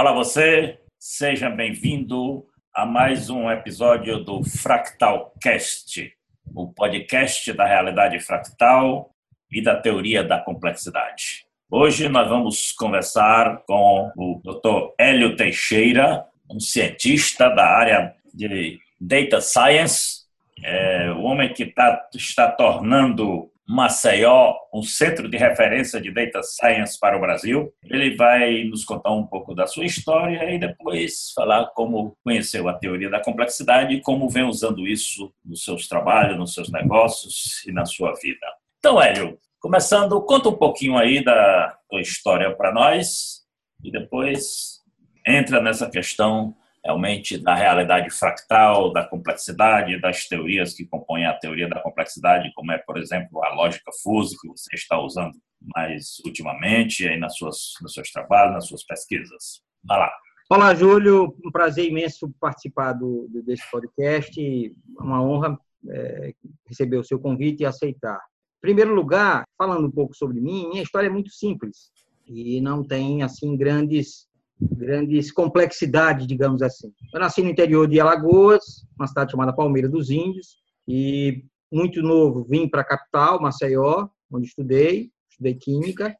[0.00, 6.12] Olá você, seja bem-vindo a mais um episódio do Fractal Cast,
[6.54, 9.10] o podcast da realidade fractal
[9.50, 11.44] e da teoria da complexidade.
[11.68, 14.94] Hoje nós vamos conversar com o Dr.
[14.96, 20.26] Hélio Teixeira, um cientista da área de Data Science,
[20.62, 26.98] é, o homem que tá, está tornando Maceió, um centro de referência de data science
[26.98, 27.70] para o Brasil.
[27.84, 32.72] Ele vai nos contar um pouco da sua história e depois falar como conheceu a
[32.72, 37.72] teoria da complexidade e como vem usando isso nos seus trabalhos, nos seus negócios e
[37.72, 38.46] na sua vida.
[38.78, 43.42] Então, Hélio, começando, conta um pouquinho aí da tua história para nós
[43.84, 44.78] e depois
[45.26, 46.56] entra nessa questão
[46.88, 52.72] realmente da realidade fractal, da complexidade, das teorias que compõem a teoria da complexidade, como
[52.72, 55.36] é, por exemplo, a lógica fuse que você está usando
[55.76, 59.62] mais ultimamente aí nas suas, nos seus trabalhos, nas suas pesquisas.
[59.84, 60.10] Vai lá.
[60.48, 61.36] Olá, Júlio.
[61.44, 64.74] Um prazer imenso participar do, desse podcast.
[64.98, 65.58] Uma honra
[65.90, 66.32] é,
[66.66, 68.16] receber o seu convite e aceitar.
[68.16, 71.90] Em primeiro lugar, falando um pouco sobre mim, minha história é muito simples
[72.26, 74.27] e não tem assim grandes
[74.60, 76.92] grandes complexidades, digamos assim.
[77.12, 80.56] Eu nasci no interior de Alagoas, uma cidade chamada Palmeira dos Índios,
[80.86, 86.16] e muito novo vim para a capital, Maceió, onde estudei, estudei química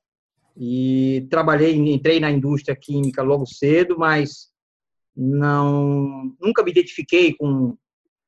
[0.57, 4.49] e trabalhei, entrei na indústria química logo cedo, mas
[5.17, 7.77] não nunca me identifiquei com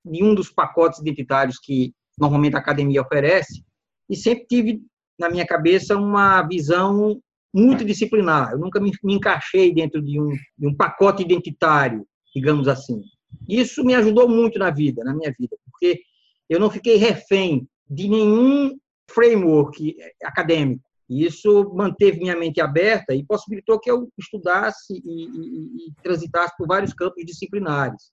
[0.04, 3.64] nenhum dos pacotes identitários que normalmente a academia oferece
[4.08, 4.82] e sempre tive
[5.18, 7.20] na minha cabeça uma visão
[7.52, 8.52] multidisciplinar.
[8.52, 13.02] Eu nunca me, me encaixei dentro de um, de um pacote identitário, digamos assim.
[13.48, 16.00] Isso me ajudou muito na vida, na minha vida, porque
[16.48, 18.76] eu não fiquei refém de nenhum
[19.10, 20.82] framework acadêmico.
[21.08, 26.68] Isso manteve minha mente aberta e possibilitou que eu estudasse e, e, e transitasse por
[26.68, 28.12] vários campos disciplinares.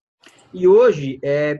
[0.51, 1.59] E hoje, é,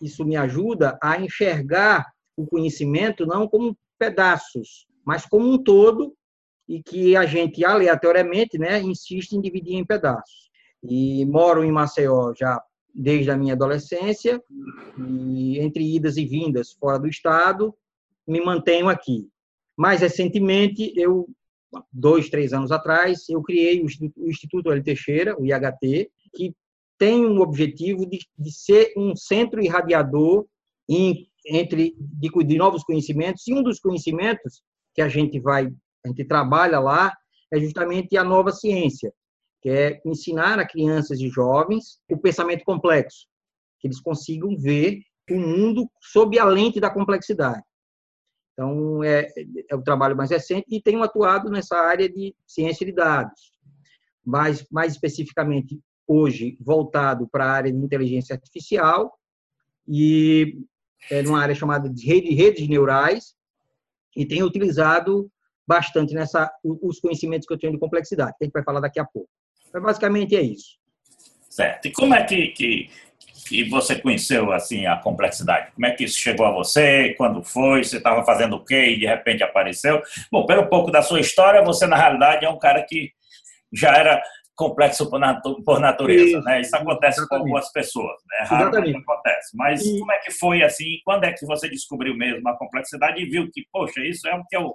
[0.00, 6.14] isso me ajuda a enxergar o conhecimento não como pedaços, mas como um todo
[6.68, 10.50] e que a gente aleatoriamente, né, insiste em dividir em pedaços.
[10.82, 12.60] E moro em Maceió já
[12.94, 14.42] desde a minha adolescência
[14.98, 17.74] e entre idas e vindas fora do estado
[18.26, 19.28] me mantenho aqui.
[19.76, 21.28] Mais recentemente, eu
[21.92, 24.82] dois, três anos atrás, eu criei o Instituto L.
[24.82, 26.54] Teixeira, o IHT, que
[26.98, 30.46] tem o objetivo de, de ser um centro irradiador
[30.88, 34.62] em, entre de, de novos conhecimentos, e um dos conhecimentos
[34.94, 35.70] que a gente vai
[36.06, 37.12] a gente trabalha lá
[37.52, 39.12] é justamente a nova ciência,
[39.60, 43.26] que é ensinar a crianças e jovens o pensamento complexo,
[43.80, 45.00] que eles consigam ver
[45.30, 47.62] o mundo sob a lente da complexidade.
[48.52, 49.28] Então, é,
[49.68, 53.52] é o trabalho mais recente e tenho atuado nessa área de ciência de dados,
[54.24, 59.18] mais, mais especificamente hoje voltado para a área de inteligência artificial
[59.86, 60.58] e
[61.10, 63.34] é numa área chamada de rede, redes neurais
[64.16, 65.30] e tenho utilizado
[65.66, 69.00] bastante nessa os conhecimentos que eu tenho de complexidade, que a gente vai falar daqui
[69.00, 69.28] a pouco.
[69.72, 70.78] Mas basicamente é isso.
[71.50, 71.86] Certo.
[71.86, 72.90] E como é que, que,
[73.48, 75.72] que você conheceu assim a complexidade?
[75.72, 77.14] Como é que isso chegou a você?
[77.16, 77.82] Quando foi?
[77.82, 80.02] Você estava fazendo o quê e de repente apareceu?
[80.30, 83.10] Bom, pelo pouco da sua história, você na realidade é um cara que
[83.72, 84.22] já era
[84.54, 86.60] complexo por, natu por natureza, isso, né?
[86.60, 87.28] Isso acontece exatamente.
[87.28, 88.46] com algumas pessoas, né?
[88.46, 88.98] Raro, exatamente.
[88.98, 89.56] acontece.
[89.56, 89.98] Mas e...
[89.98, 90.98] como é que foi assim?
[91.04, 94.44] Quando é que você descobriu mesmo a complexidade e viu que, poxa, isso é o
[94.46, 94.74] que eu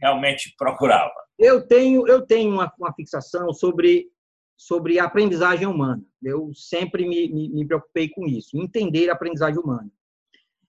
[0.00, 1.12] realmente procurava?
[1.38, 4.08] Eu tenho, eu tenho uma, uma fixação sobre,
[4.56, 6.02] sobre a aprendizagem humana.
[6.22, 9.90] Eu sempre me, me, me preocupei com isso, entender a aprendizagem humana.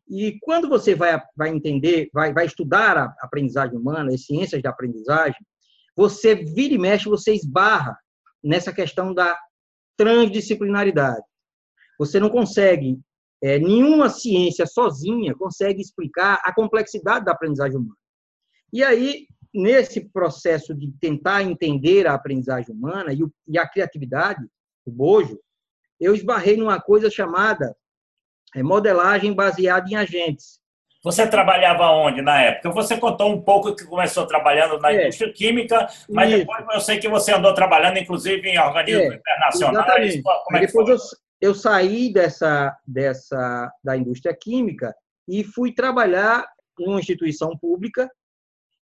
[0.08, 4.70] E quando você vai, vai entender, vai, vai estudar a aprendizagem humana, as ciências da
[4.70, 5.40] aprendizagem,
[5.96, 7.98] você vira e mexe, você esbarra
[8.44, 9.38] nessa questão da
[9.98, 11.24] transdisciplinaridade.
[11.98, 13.00] Você não consegue,
[13.42, 17.98] é, nenhuma ciência sozinha consegue explicar a complexidade da aprendizagem humana.
[18.76, 24.46] E aí, nesse processo de tentar entender a aprendizagem humana e, o, e a criatividade,
[24.86, 25.40] o bojo,
[25.98, 27.74] eu esbarrei numa coisa chamada
[28.54, 30.60] é, modelagem baseada em agentes.
[31.02, 32.70] Você trabalhava onde na época?
[32.72, 36.40] Você contou um pouco que começou trabalhando na é, indústria química, mas isso.
[36.40, 40.16] depois eu sei que você andou trabalhando, inclusive, em organismos é, internacionais.
[40.52, 40.98] É depois eu,
[41.40, 44.94] eu saí dessa, dessa da indústria química
[45.30, 46.46] e fui trabalhar
[46.78, 48.12] em uma instituição pública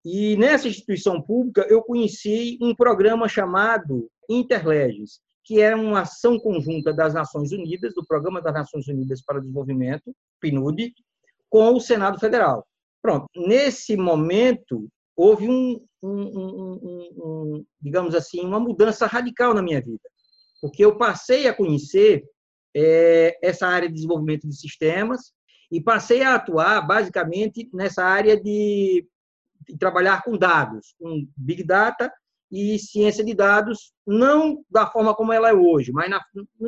[0.05, 6.93] e nessa instituição pública eu conheci um programa chamado Interleges, que é uma ação conjunta
[6.93, 10.93] das Nações Unidas, do Programa das Nações Unidas para o Desenvolvimento, PNUD,
[11.49, 12.67] com o Senado Federal.
[13.03, 19.81] Pronto, nesse momento houve um, um, um, um digamos assim, uma mudança radical na minha
[19.81, 20.01] vida.
[20.63, 22.25] porque eu passei a conhecer
[22.75, 25.33] é, essa área de desenvolvimento de sistemas
[25.71, 29.07] e passei a atuar basicamente nessa área de,
[29.69, 32.13] de trabalhar com dados, com big data
[32.51, 36.21] e ciência de dados, não da forma como ela é hoje, mas na,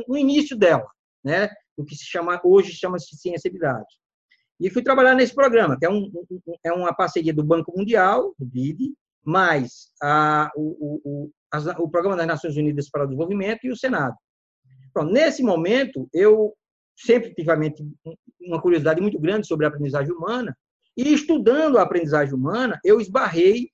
[0.07, 0.87] no início dela,
[1.25, 1.49] né?
[1.77, 3.99] O que se chama hoje chama-se ciência de dados.
[4.61, 6.09] E fui trabalhar nesse programa, que é, um,
[6.65, 12.17] é uma parceria do Banco Mundial, do BID, mais a, o, o, as, o Programa
[12.17, 14.15] das Nações Unidas para o Desenvolvimento e o Senado.
[14.93, 16.55] Pronto, nesse momento, eu
[16.97, 17.51] sempre tive
[18.41, 20.57] uma curiosidade muito grande sobre a aprendizagem humana,
[20.97, 23.71] e estudando a aprendizagem humana, eu esbarrei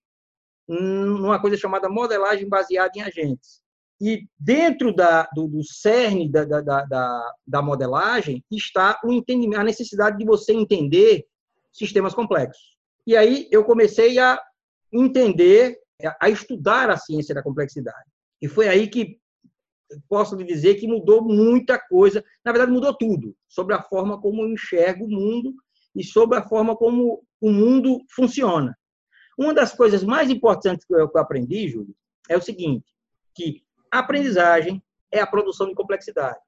[0.69, 3.62] numa coisa chamada modelagem baseada em agentes.
[4.00, 9.65] E dentro da, do, do cerne da, da, da, da modelagem está o entendimento, a
[9.65, 11.26] necessidade de você entender
[11.73, 12.76] sistemas complexos.
[13.06, 14.41] E aí eu comecei a
[14.93, 15.79] entender,
[16.21, 18.09] a estudar a ciência da complexidade.
[18.41, 19.19] E foi aí que
[20.09, 24.43] posso lhe dizer que mudou muita coisa, na verdade mudou tudo, sobre a forma como
[24.43, 25.55] eu enxergo o mundo
[25.99, 28.79] e sobre a forma como o mundo funciona.
[29.37, 31.95] Uma das coisas mais importantes que eu aprendi, Júlio,
[32.29, 32.87] é o seguinte,
[33.35, 34.81] que aprendizagem
[35.11, 36.39] é a produção de complexidade.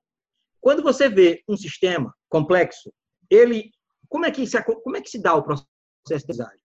[0.60, 2.92] Quando você vê um sistema complexo,
[3.28, 3.72] ele
[4.08, 5.66] como é que se, como é que se dá o processo
[6.06, 6.60] de aprendizagem?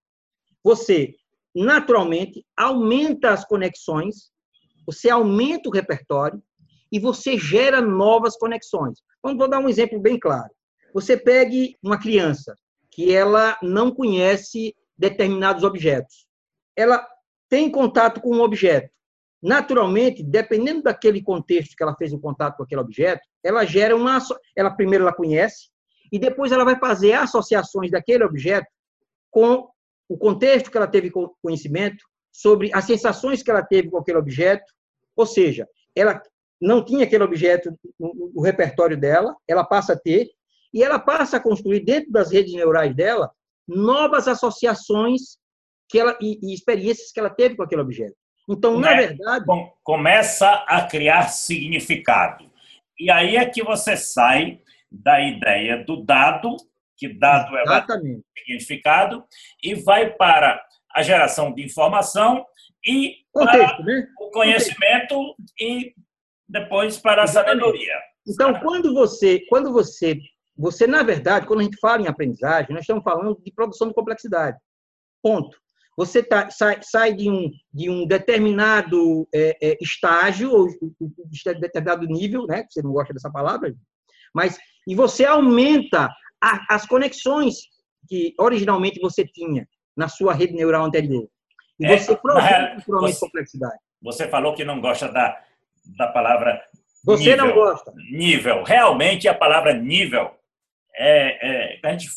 [0.64, 1.16] Você
[1.56, 4.32] naturalmente aumenta as conexões,
[4.86, 6.42] você aumenta o repertório
[6.92, 9.00] e você gera novas conexões.
[9.24, 10.50] Vamos vou dar um exemplo bem claro.
[10.94, 12.56] Você pegue uma criança
[12.96, 16.26] que ela não conhece determinados objetos.
[16.78, 17.06] Ela
[17.50, 18.90] tem contato com um objeto.
[19.44, 24.18] Naturalmente, dependendo daquele contexto que ela fez o contato com aquele objeto, ela gera uma.
[24.56, 25.70] Ela primeiro ela conhece
[26.10, 28.68] e depois ela vai fazer associações daquele objeto
[29.30, 29.68] com
[30.08, 31.12] o contexto que ela teve
[31.42, 32.02] conhecimento,
[32.32, 34.64] sobre as sensações que ela teve com aquele objeto.
[35.18, 36.22] Ou seja, ela
[36.62, 40.30] não tinha aquele objeto no repertório dela, ela passa a ter,
[40.76, 43.32] e ela passa a construir dentro das redes neurais dela
[43.66, 45.38] novas associações
[45.90, 48.16] que ela, e, e experiências que ela teve com aquele objeto.
[48.50, 49.46] Então, na é, verdade.
[49.82, 52.52] Começa a criar significado.
[53.00, 54.60] E aí é que você sai
[54.92, 56.58] da ideia do dado,
[56.98, 58.20] que dado Exatamente.
[58.20, 59.24] é significado,
[59.64, 60.62] e vai para
[60.94, 62.46] a geração de informação
[62.86, 64.08] e Contexto, né?
[64.20, 65.54] o conhecimento Contexto.
[65.58, 65.96] e
[66.48, 67.62] depois para a Exatamente.
[67.62, 67.94] sabedoria.
[68.28, 70.20] Então, quando você, quando você
[70.58, 73.94] você, na verdade, quando a gente fala em aprendizagem, nós estamos falando de produção de
[73.94, 74.58] complexidade.
[75.22, 75.58] Ponto.
[75.98, 82.06] Você tá, sai, sai de, um, de um determinado é, é, estágio, ou de determinado
[82.06, 82.66] nível, né?
[82.70, 83.74] Você não gosta dessa palavra,
[84.34, 84.58] mas
[84.88, 86.10] e você aumenta
[86.42, 87.56] a, as conexões
[88.08, 91.28] que originalmente você tinha na sua rede neural anterior.
[91.80, 93.80] E é, você produz naturalmente complexidade.
[94.02, 95.42] Você falou que não gosta da,
[95.98, 96.62] da palavra
[97.06, 97.46] você nível.
[97.46, 97.94] não gosta.
[98.12, 98.64] Nível.
[98.64, 100.32] Realmente a palavra nível
[100.98, 102.10] é, é, a gente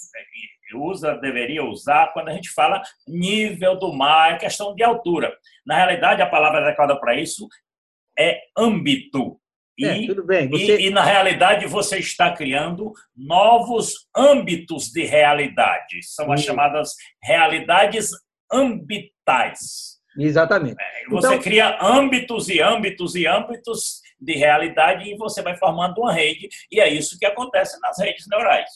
[0.75, 5.37] usa, deveria usar quando a gente fala nível do mar, é questão de altura.
[5.67, 7.49] Na realidade, a palavra adequada para isso
[8.19, 9.41] é âmbito.
[9.79, 10.49] E, é, tudo bem.
[10.49, 10.77] Você...
[10.77, 16.03] E, e, na realidade, você está criando novos âmbitos de realidade.
[16.03, 18.11] São as chamadas realidades
[18.53, 19.98] ambitais.
[20.19, 20.77] Exatamente.
[20.81, 21.41] É, você então...
[21.41, 26.81] cria âmbitos e âmbitos e âmbitos de realidade e você vai formando uma rede, e
[26.81, 28.69] é isso que acontece nas redes neurais.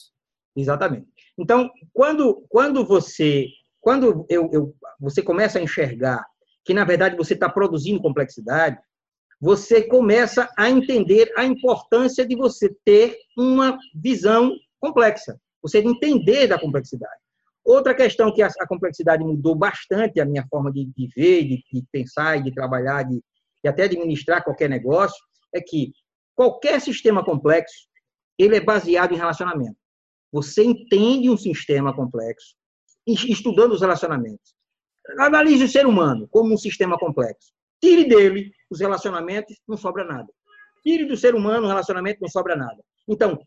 [0.57, 1.07] Exatamente.
[1.37, 3.49] Então, quando, quando você
[3.83, 6.25] quando eu, eu, você começa a enxergar
[6.65, 8.79] que, na verdade, você está produzindo complexidade,
[9.41, 16.59] você começa a entender a importância de você ter uma visão complexa, você entender da
[16.59, 17.21] complexidade.
[17.65, 21.65] Outra questão que a, a complexidade mudou bastante a minha forma de, de ver, de,
[21.73, 23.23] de, pensar e de trabalhar, de,
[23.63, 25.23] e até administrar qualquer negócio,
[25.55, 25.93] é que
[26.35, 27.87] qualquer sistema complexo
[28.39, 29.77] ele é baseado em relacionamento.
[30.33, 32.57] Você entende um sistema complexo
[33.07, 34.55] estudando os relacionamentos.
[35.19, 37.53] Analise o ser humano como um sistema complexo.
[37.81, 40.29] Tire dele os relacionamentos, não sobra nada.
[40.83, 42.83] Tire do ser humano o relacionamento, não sobra nada.
[43.09, 43.39] Então,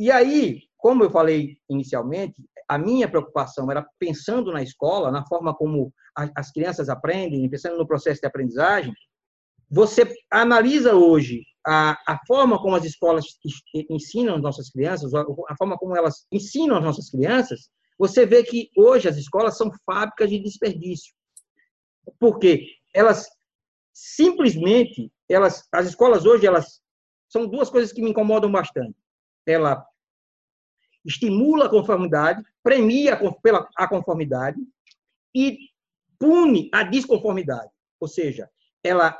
[0.00, 5.54] e aí, como eu falei inicialmente, a minha preocupação era pensando na escola, na forma
[5.54, 8.94] como as crianças aprendem, pensando no processo de aprendizagem,
[9.70, 13.26] você analisa hoje a, a forma como as escolas
[13.90, 18.70] ensinam as nossas crianças, a forma como elas ensinam as nossas crianças, você vê que
[18.74, 21.12] hoje as escolas são fábricas de desperdício.
[22.18, 22.64] Porque
[22.94, 23.26] elas
[23.92, 26.80] simplesmente, elas, as escolas hoje, elas
[27.28, 28.96] são duas coisas que me incomodam bastante.
[29.46, 29.84] Ela
[31.04, 34.58] estimula a conformidade, premia pela a conformidade
[35.34, 35.58] e
[36.18, 37.70] pune a desconformidade.
[37.98, 38.50] Ou seja,
[38.82, 39.18] ela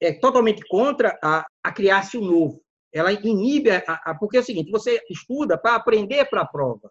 [0.00, 2.62] é totalmente contra a, a criar-se o um novo.
[2.92, 6.90] Ela inibe, a, a, porque é o seguinte, você estuda para aprender para a prova,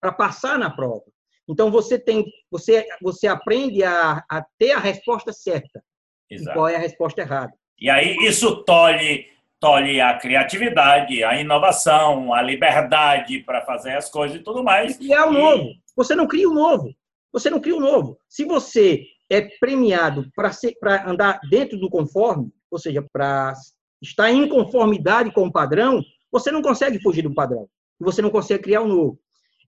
[0.00, 1.04] para passar na prova.
[1.48, 5.82] Então, você tem, você, você aprende a, a ter a resposta certa.
[6.30, 6.50] Exato.
[6.50, 7.52] E qual é a resposta errada.
[7.80, 9.26] E aí, isso tolhe,
[9.60, 14.98] tolhe a criatividade, a inovação, a liberdade para fazer as coisas e tudo mais.
[15.00, 15.72] E é o novo.
[15.96, 16.94] Você não cria o novo.
[17.32, 18.18] Você não cria o novo.
[18.28, 23.52] Se você é premiado para andar dentro do conforme, ou seja, para
[24.00, 27.68] estar em conformidade com o padrão, você não consegue fugir do padrão.
[27.98, 29.20] Você não consegue criar um novo.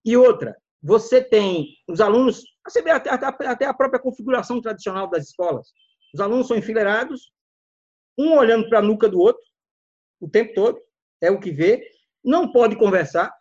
[0.05, 5.27] E outra, você tem os alunos, você vê até, até a própria configuração tradicional das
[5.27, 5.67] escolas.
[6.13, 7.31] Os alunos são enfileirados,
[8.17, 9.41] um olhando para a nuca do outro,
[10.21, 10.79] o tempo todo,
[11.19, 11.83] é o que vê,
[12.23, 13.33] não pode conversar,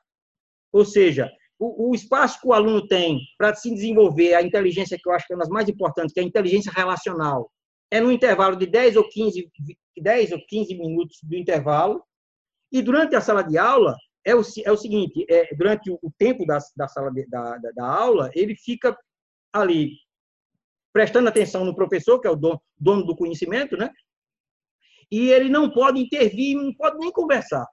[0.73, 5.09] ou seja, o, o espaço que o aluno tem para se desenvolver a inteligência, que
[5.09, 7.51] eu acho que é uma das mais importantes, que é a inteligência relacional,
[7.91, 9.51] é no intervalo de 10 ou 15,
[9.99, 12.03] 10 ou 15 minutos do intervalo,
[12.73, 16.11] e durante a sala de aula, é o, é o seguinte, é, durante o, o
[16.17, 18.97] tempo da, da sala de, da, da, da, aula, ele fica
[19.53, 19.97] ali
[20.93, 23.91] prestando atenção no professor, que é o dono, do conhecimento, né?
[25.11, 27.67] E ele não pode intervir, não pode nem conversar.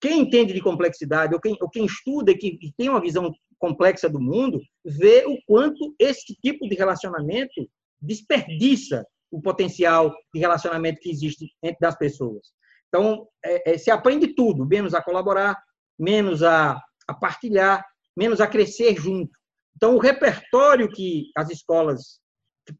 [0.00, 4.20] Quem entende de complexidade, ou quem, ou quem estuda, que tem uma visão complexa do
[4.20, 7.68] mundo, vê o quanto esse tipo de relacionamento
[8.00, 12.48] desperdiça o potencial de relacionamento que existe entre das pessoas.
[12.88, 15.58] Então, é, é, se aprende tudo, menos a colaborar,
[15.98, 17.82] menos a, a partilhar,
[18.14, 19.32] menos a crescer junto.
[19.74, 22.20] Então, o repertório que as escolas.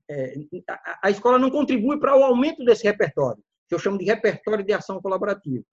[0.09, 0.35] É,
[1.03, 4.73] a escola não contribui para o aumento desse repertório, que eu chamo de repertório de
[4.75, 5.65] ação colaborativa.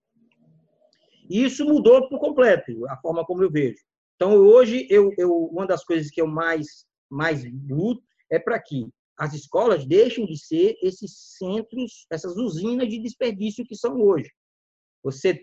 [1.30, 3.84] E isso mudou por completo, a forma como eu vejo.
[4.16, 8.02] Então, hoje, eu, eu, uma das coisas que eu mais, mais luto
[8.32, 8.88] é para que
[9.18, 14.32] as escolas deixem de ser esses centros, essas usinas de desperdício que são hoje.
[15.04, 15.38] Você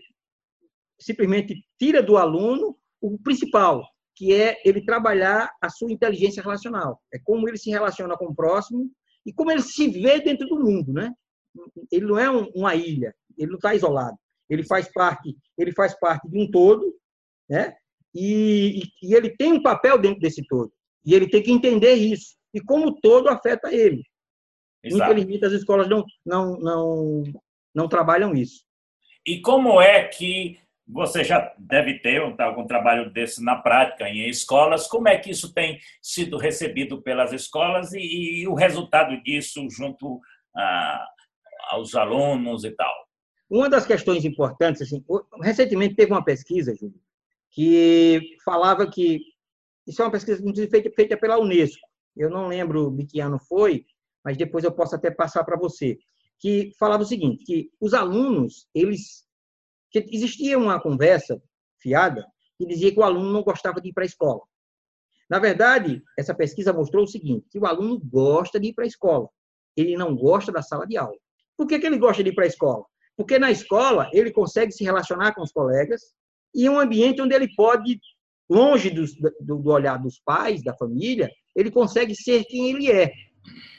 [0.99, 6.99] simplesmente tira do aluno o principal, que é ele trabalhar a sua inteligência relacional.
[7.13, 8.91] É como ele se relaciona com o próximo
[9.23, 11.13] e como ele se vê dentro do mundo, né?
[11.91, 14.17] Ele não é uma ilha, ele não está isolado
[14.49, 16.95] ele faz parte, ele faz parte de um todo,
[17.49, 17.75] né?
[18.15, 20.71] E, e, ele tem um papel dentro desse todo.
[21.05, 22.35] E ele tem que entender isso.
[22.53, 24.03] E como o todo afeta ele.
[24.83, 25.11] Exato.
[25.11, 27.23] Infelizmente, as escolas não, não, não,
[27.75, 28.63] não trabalham isso.
[29.25, 34.87] E como é que você já deve ter algum trabalho desse na prática em escolas?
[34.87, 37.99] Como é que isso tem sido recebido pelas escolas e,
[38.41, 40.19] e o resultado disso junto
[40.55, 41.05] a,
[41.69, 42.93] aos alunos e tal?
[43.49, 45.03] Uma das questões importantes, assim,
[45.41, 46.99] recentemente teve uma pesquisa, Júlio,
[47.49, 49.21] que falava que
[49.87, 51.87] isso é uma pesquisa feita, feita pela Unesco.
[52.15, 53.85] Eu não lembro de que ano foi,
[54.23, 55.97] mas depois eu posso até passar para você,
[56.39, 59.25] que falava o seguinte, que os alunos, eles
[59.89, 61.41] que existia uma conversa
[61.79, 64.41] fiada que dizia que o aluno não gostava de ir para a escola.
[65.29, 68.87] Na verdade, essa pesquisa mostrou o seguinte, que o aluno gosta de ir para a
[68.87, 69.29] escola,
[69.75, 71.17] ele não gosta da sala de aula.
[71.57, 72.85] Por que, que ele gosta de ir para a escola?
[73.17, 76.01] Porque na escola ele consegue se relacionar com os colegas
[76.53, 77.99] e um ambiente onde ele pode,
[78.47, 79.03] longe do,
[79.41, 83.11] do, do olhar dos pais, da família, ele consegue ser quem ele é.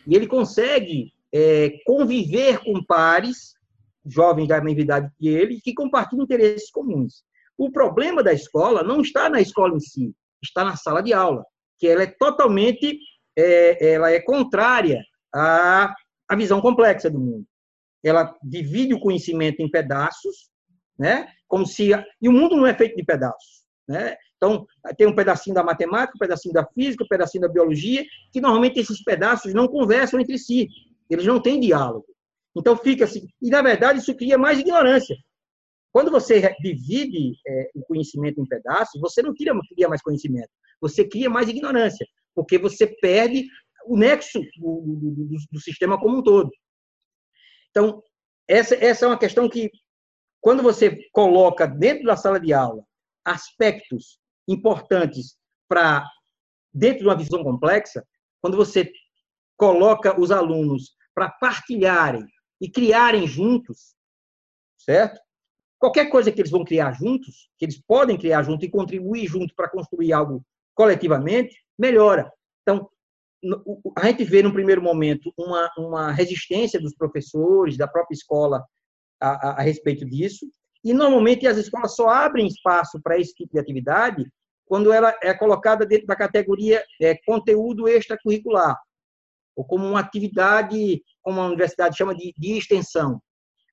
[0.07, 3.55] E ele consegue é, conviver com pares,
[4.05, 7.23] jovens da mesma idade que ele, que compartilham interesses comuns.
[7.57, 11.45] O problema da escola não está na escola em si, está na sala de aula,
[11.79, 12.99] que ela é totalmente
[13.37, 15.01] é, ela é contrária
[15.33, 15.95] à,
[16.29, 17.47] à visão complexa do mundo
[18.05, 20.51] ela divide o conhecimento em pedaços,
[20.99, 21.29] né?
[21.47, 21.91] Como se
[22.21, 24.17] e o mundo não é feito de pedaços, né?
[24.37, 28.41] Então tem um pedacinho da matemática, um pedacinho da física, um pedacinho da biologia, que
[28.41, 30.69] normalmente esses pedaços não conversam entre si,
[31.11, 32.07] eles não têm diálogo.
[32.57, 35.17] Então fica assim e na verdade isso cria mais ignorância.
[35.91, 40.51] Quando você divide é, o conhecimento em pedaços, você não cria, cria mais conhecimento,
[40.81, 43.47] você cria mais ignorância, porque você perde
[43.87, 46.51] o nexo do, do, do, do sistema como um todo.
[47.71, 48.03] Então,
[48.47, 49.71] essa, essa é uma questão que,
[50.41, 52.85] quando você coloca dentro da sala de aula
[53.25, 55.37] aspectos importantes
[55.69, 56.09] para
[56.73, 58.07] dentro de uma visão complexa,
[58.41, 58.91] quando você
[59.57, 62.25] coloca os alunos para partilharem
[62.61, 63.95] e criarem juntos,
[64.79, 65.21] certo?
[65.79, 69.55] Qualquer coisa que eles vão criar juntos, que eles podem criar junto e contribuir junto
[69.55, 70.45] para construir algo
[70.75, 72.33] coletivamente, melhora.
[72.63, 72.89] Então,
[73.97, 78.65] a gente vê, no primeiro momento, uma, uma resistência dos professores, da própria escola,
[79.21, 80.47] a, a, a respeito disso,
[80.85, 84.25] e normalmente as escolas só abrem espaço para esse tipo de atividade
[84.67, 88.77] quando ela é colocada dentro da categoria é, conteúdo extracurricular,
[89.57, 93.21] ou como uma atividade, como a universidade chama de, de extensão.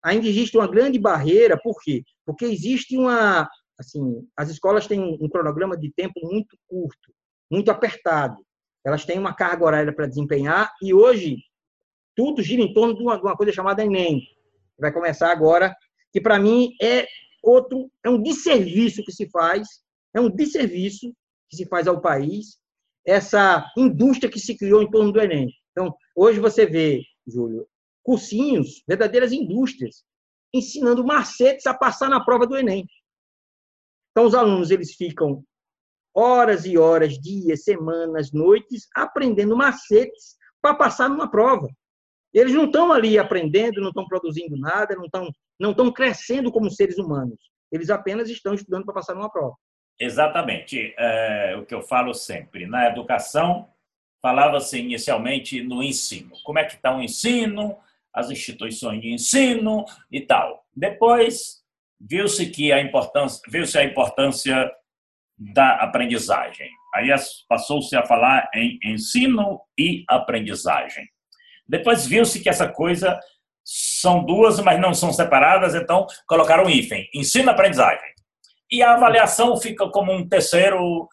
[0.02, 2.04] ainda existe uma grande barreira, por quê?
[2.26, 7.14] Porque existe uma, assim, as escolas têm um cronograma de tempo muito curto,
[7.52, 8.38] muito apertado.
[8.86, 11.38] Elas têm uma carga horária para desempenhar e hoje
[12.16, 14.22] tudo gira em torno de uma, de uma coisa chamada Enem.
[14.78, 15.76] Vai começar agora,
[16.12, 17.08] que para mim é
[17.42, 19.68] outro, é um desserviço que se faz,
[20.14, 21.12] é um desserviço
[21.50, 22.58] que se faz ao país,
[23.06, 25.52] essa indústria que se criou em torno do Enem.
[25.72, 27.68] Então, hoje você vê, Júlio,
[28.04, 30.04] cursinhos, verdadeiras indústrias,
[30.54, 32.88] ensinando macetes a passar na prova do Enem.
[34.12, 35.44] Então, os alunos eles ficam
[36.16, 41.68] horas e horas, dias, semanas, noites, aprendendo macetes para passar numa prova.
[42.34, 45.30] Eles não estão ali aprendendo, não estão produzindo nada, não estão,
[45.60, 47.40] não estão crescendo como seres humanos.
[47.72, 49.56] Eles apenas estão estudando para passar numa prova.
[50.00, 50.94] Exatamente.
[50.98, 52.66] É, o que eu falo sempre.
[52.66, 53.70] Na educação,
[54.22, 56.32] falava-se inicialmente no ensino.
[56.44, 57.78] Como é que está o ensino,
[58.14, 60.66] as instituições de ensino e tal.
[60.76, 61.62] Depois,
[62.00, 64.72] viu-se que a importância, viu-se a importância
[65.38, 66.70] da aprendizagem.
[66.94, 67.10] Aí
[67.50, 71.06] passou-se a falar em ensino e aprendizagem.
[71.68, 73.20] Depois viu-se que essa coisa
[73.64, 78.14] são duas, mas não são separadas, então colocaram um hífen, ensino e aprendizagem.
[78.72, 81.08] E a avaliação fica como um terceiro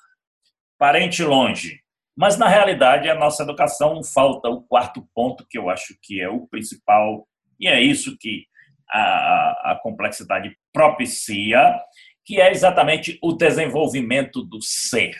[0.79, 1.81] parente longe.
[2.17, 6.29] Mas, na realidade, a nossa educação falta o quarto ponto, que eu acho que é
[6.29, 7.27] o principal,
[7.59, 8.45] e é isso que
[8.91, 11.81] a, a complexidade propicia,
[12.25, 15.17] que é exatamente o desenvolvimento do ser.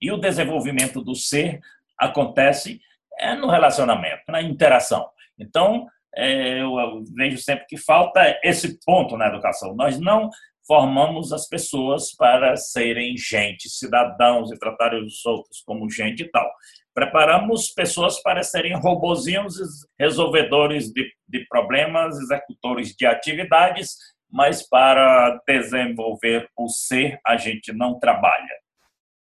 [0.00, 1.60] E o desenvolvimento do ser
[1.98, 2.80] acontece
[3.18, 5.08] é no relacionamento, na interação.
[5.38, 9.74] Então, é, eu vejo sempre que falta esse ponto na educação.
[9.74, 10.30] Nós não
[10.66, 16.48] formamos as pessoas para serem gente, cidadãos e tratarem os outros como gente e tal.
[16.94, 19.54] Preparamos pessoas para serem robozinhos
[19.98, 23.96] resolvedores de, de problemas, executores de atividades,
[24.32, 28.62] mas para desenvolver o ser a gente não trabalha.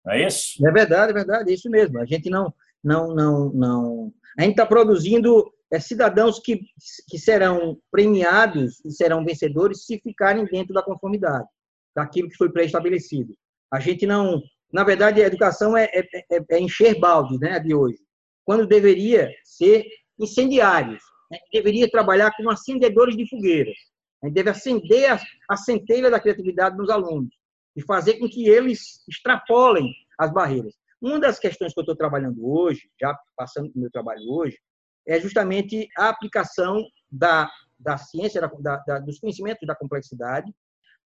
[0.04, 0.66] Não é isso?
[0.66, 1.98] É verdade, é verdade, é isso mesmo.
[1.98, 2.52] A gente não,
[2.84, 4.12] não, não, não.
[4.38, 6.60] A gente está produzindo é, cidadãos que,
[7.08, 11.48] que serão premiados e serão vencedores se ficarem dentro da conformidade,
[11.96, 13.34] daquilo que foi pré-estabelecido.
[13.72, 14.42] A gente não.
[14.72, 17.98] Na verdade, a educação é, é, é, é encher balde né, de hoje,
[18.44, 19.84] quando deveria ser
[20.18, 21.02] incendiários.
[21.32, 23.76] Gente deveria trabalhar como acendedores de fogueiras.
[24.22, 27.35] A gente deve acender a, a centelha da criatividade nos alunos
[27.74, 30.74] e fazer com que eles extrapolem as barreiras.
[31.00, 34.59] Uma das questões que eu estou trabalhando hoje, já passando o meu trabalho hoje,
[35.06, 40.52] é justamente a aplicação da, da ciência, da, da, dos conhecimentos da complexidade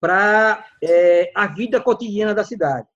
[0.00, 2.88] para é, a vida cotidiana da cidade.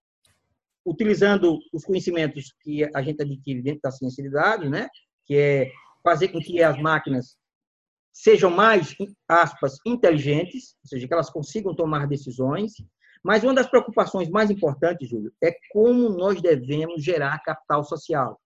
[0.85, 4.89] Utilizando os conhecimentos que a gente adquire dentro da ciência de dados, né?
[5.27, 5.71] que é
[6.03, 7.37] fazer com que as máquinas
[8.17, 8.95] sejam mais,
[9.29, 12.73] aspas, inteligentes, ou seja, que elas consigam tomar decisões.
[13.23, 18.41] Mas uma das preocupações mais importantes, Júlio, é como nós devemos gerar capital social.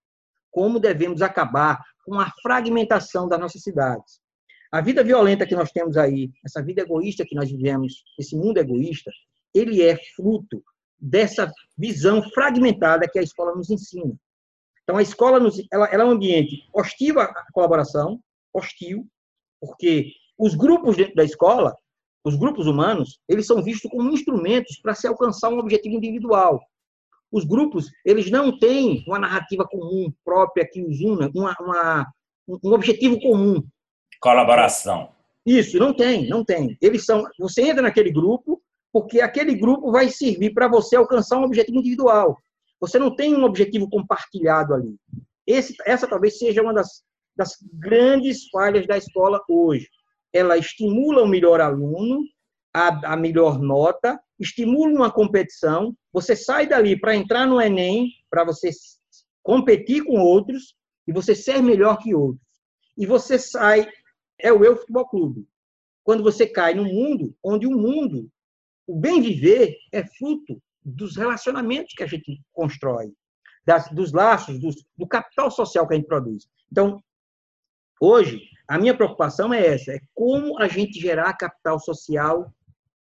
[0.50, 4.20] Como devemos acabar com a fragmentação das nossas cidades.
[4.72, 8.58] A vida violenta que nós temos aí, essa vida egoísta que nós vivemos, esse mundo
[8.58, 9.10] egoísta,
[9.54, 10.62] ele é fruto
[10.98, 14.14] dessa visão fragmentada que a escola nos ensina.
[14.82, 18.20] Então, a escola nos, ela, ela é um ambiente hostil à colaboração,
[18.52, 19.06] hostil,
[19.60, 21.76] porque os grupos dentro da escola,
[22.24, 26.60] os grupos humanos, eles são vistos como instrumentos para se alcançar um objetivo individual
[27.30, 32.12] os grupos eles não têm uma narrativa comum própria que os una, uma, uma,
[32.48, 33.62] um objetivo comum.
[34.20, 35.10] Colaboração.
[35.46, 36.76] Isso, não tem, não tem.
[36.80, 37.24] Eles são.
[37.38, 38.60] Você entra naquele grupo
[38.92, 42.36] porque aquele grupo vai servir para você alcançar um objetivo individual.
[42.80, 44.96] Você não tem um objetivo compartilhado ali.
[45.46, 47.02] Esse, essa talvez seja uma das,
[47.40, 49.88] das grandes falhas da escola hoje.
[50.30, 52.22] Ela estimula o melhor aluno,
[52.72, 58.44] a, a melhor nota, estimula uma competição, você sai dali para entrar no Enem, para
[58.44, 58.68] você
[59.42, 60.76] competir com outros
[61.08, 62.46] e você ser melhor que outros.
[62.94, 63.88] E você sai,
[64.38, 65.48] é o Eu Futebol Clube.
[66.04, 68.30] Quando você cai no mundo onde o mundo,
[68.86, 73.14] o bem viver é fruto dos relacionamentos que a gente constrói,
[73.64, 76.46] das, dos laços, dos, do capital social que a gente produz.
[76.70, 77.02] Então,
[78.00, 82.52] hoje, a minha preocupação é essa, é como a gente gerar capital social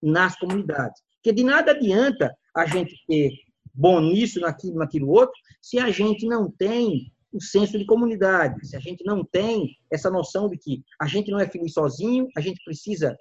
[0.02, 1.00] nas comunidades.
[1.14, 3.30] Porque de nada adianta a gente ter
[3.72, 8.76] bom nisso, naquilo, naquilo outro, se a gente não tem o senso de comunidade, se
[8.76, 12.40] a gente não tem essa noção de que a gente não é feliz sozinho, a
[12.40, 13.16] gente precisa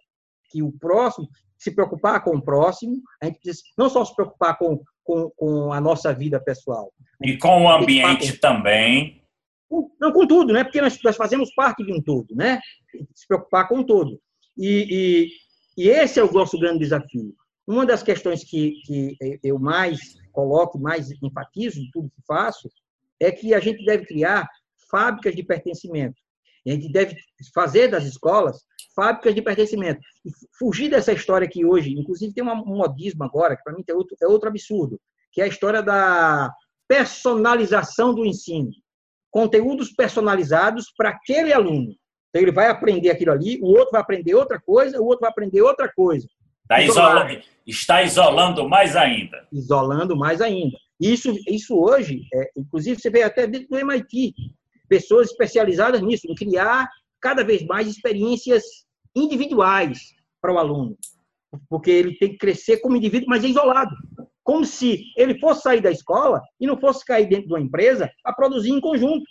[0.49, 4.57] que o próximo, se preocupar com o próximo, a gente precisa não só se preocupar
[4.57, 6.91] com, com, com a nossa vida pessoal.
[7.21, 9.18] E com o ambiente também.
[9.99, 10.63] Não, com tudo, né?
[10.63, 12.59] Porque nós, nós fazemos parte de um todo, né?
[13.13, 14.19] Se preocupar com o todo.
[14.57, 15.29] E,
[15.77, 17.33] e, e, esse é o nosso grande desafio.
[17.67, 19.99] Uma das questões que, que eu mais
[20.31, 22.69] coloco, mais enfatizo em tudo que faço,
[23.19, 24.49] é que a gente deve criar
[24.89, 26.19] fábricas de pertencimento.
[26.67, 27.15] A gente deve
[27.53, 28.63] fazer das escolas
[28.95, 30.01] fábricas de pertencimento.
[30.25, 33.93] E fugir dessa história que hoje, inclusive tem um modismo agora, que para mim é
[33.93, 34.99] outro, é outro absurdo,
[35.31, 36.51] que é a história da
[36.87, 38.71] personalização do ensino.
[39.31, 41.95] Conteúdos personalizados para aquele aluno.
[42.29, 45.29] Então, ele vai aprender aquilo ali, o outro vai aprender outra coisa, o outro vai
[45.29, 46.27] aprender outra coisa.
[46.63, 49.47] Está isolando, está isolando mais ainda.
[49.51, 50.77] Isolando mais ainda.
[50.99, 54.33] Isso, isso hoje, é, inclusive, você vê até dentro do MIT,
[54.87, 56.87] pessoas especializadas nisso, em criar
[57.19, 58.63] cada vez mais experiências
[59.15, 59.99] individuais
[60.41, 60.95] para o aluno.
[61.67, 63.95] Porque ele tem que crescer como indivíduo, mas isolado.
[64.49, 68.09] Como se ele fosse sair da escola e não fosse cair dentro de uma empresa
[68.25, 69.23] a produzir em conjunto.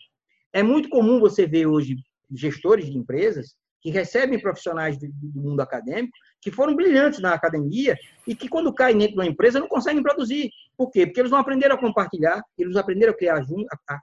[0.52, 1.96] É muito comum você ver hoje
[2.30, 7.96] gestores de empresas que recebem profissionais do, mundo acadêmico que foram brilhantes na academia
[8.28, 10.52] e que, quando caem dentro de uma empresa, não conseguem produzir.
[10.76, 11.04] Por quê?
[11.04, 14.00] Porque eles não aprenderam a compartilhar, eles não aprenderam a criar, a, a,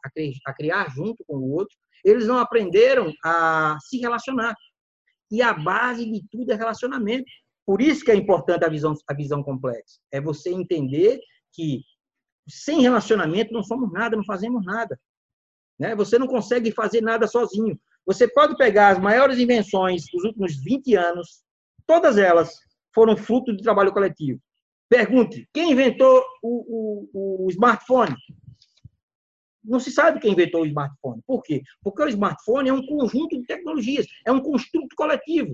[0.47, 4.54] a criar junto com o outro, eles não aprenderam a se relacionar.
[5.32, 7.23] E a base de tudo é relacionamento.
[7.65, 9.99] Por isso que é importante a visão, a visão complexa.
[10.12, 11.19] É você entender
[11.51, 11.82] que
[12.47, 14.99] sem relacionamento não somos nada, não fazemos nada.
[15.80, 15.95] Né?
[15.95, 17.80] Você não consegue fazer nada sozinho.
[18.06, 21.43] Você pode pegar as maiores invenções dos últimos 20 anos,
[21.88, 22.54] todas elas
[22.93, 24.39] foram fruto de trabalho coletivo.
[24.88, 28.15] Pergunte, quem inventou o, o, o smartphone?
[29.63, 31.23] Não se sabe quem inventou o smartphone.
[31.25, 31.63] Por quê?
[31.84, 35.51] Porque o smartphone é um conjunto de tecnologias, é um construto coletivo.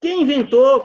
[0.00, 0.84] Quem inventou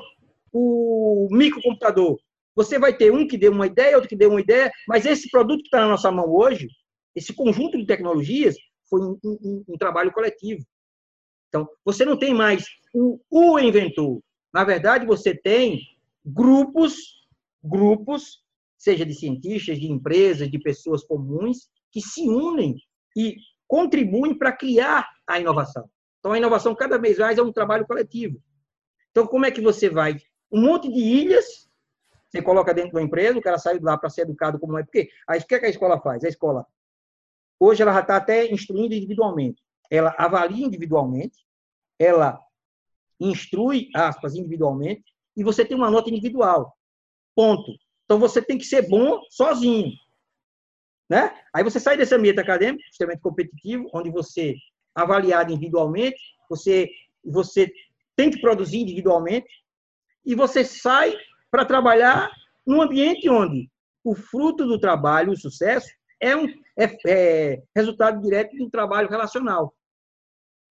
[0.58, 2.18] o microcomputador?
[2.56, 5.30] Você vai ter um que deu uma ideia, outro que deu uma ideia, mas esse
[5.30, 6.70] produto que está na nossa mão hoje,
[7.14, 8.56] esse conjunto de tecnologias,
[8.90, 10.66] foi um, um, um trabalho coletivo.
[11.50, 14.22] Então, você não tem mais o, o inventor.
[14.54, 15.82] Na verdade, você tem
[16.26, 16.96] grupos,
[17.62, 18.42] grupos,
[18.78, 22.76] seja de cientistas, de empresas, de pessoas comuns, que se unem
[23.18, 23.36] e
[23.68, 25.90] contribuem para criar a inovação.
[26.20, 28.42] Então, a inovação cada vez mais é um trabalho coletivo.
[29.12, 30.18] Então, como é que você vai?
[30.56, 31.70] Um monte de ilhas,
[32.30, 34.84] você coloca dentro de uma empresa, o cara sai lá para ser educado como é.
[34.84, 36.24] Porque aí, o que, é que a escola faz?
[36.24, 36.66] A escola,
[37.60, 39.62] hoje, ela já está até instruindo individualmente.
[39.92, 41.46] Ela avalia individualmente,
[42.00, 42.40] ela
[43.20, 45.04] instrui, aspas, individualmente,
[45.36, 46.74] e você tem uma nota individual.
[47.36, 47.74] Ponto.
[48.06, 49.92] Então você tem que ser bom sozinho.
[51.10, 51.38] Né?
[51.54, 54.56] Aí você sai desse ambiente acadêmico, extremamente competitivo, onde você é
[55.02, 56.18] avaliado individualmente,
[56.50, 56.90] você,
[57.26, 57.70] você
[58.16, 59.48] tem que produzir individualmente,
[60.26, 61.16] e você sai
[61.52, 62.32] para trabalhar
[62.66, 63.70] num ambiente onde
[64.04, 65.90] o fruto do trabalho, o sucesso,
[66.22, 69.74] é, um, é, é resultado direto do trabalho relacional.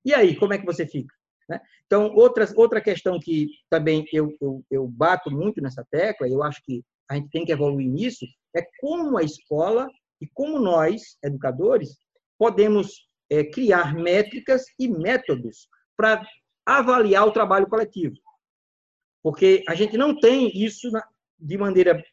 [0.04, 1.14] E aí, como é que você fica?
[1.48, 1.60] Né?
[1.86, 6.42] Então, outra, outra questão que também eu, eu, eu bato muito nessa tecla, e eu
[6.42, 9.88] acho que a gente tem que evoluir nisso, é como a escola
[10.20, 11.96] e como nós, educadores,
[12.38, 16.22] podemos é, criar métricas e métodos para
[16.64, 18.14] avaliar o trabalho coletivo.
[19.24, 20.90] Porque a gente não tem isso
[21.38, 22.04] de maneira.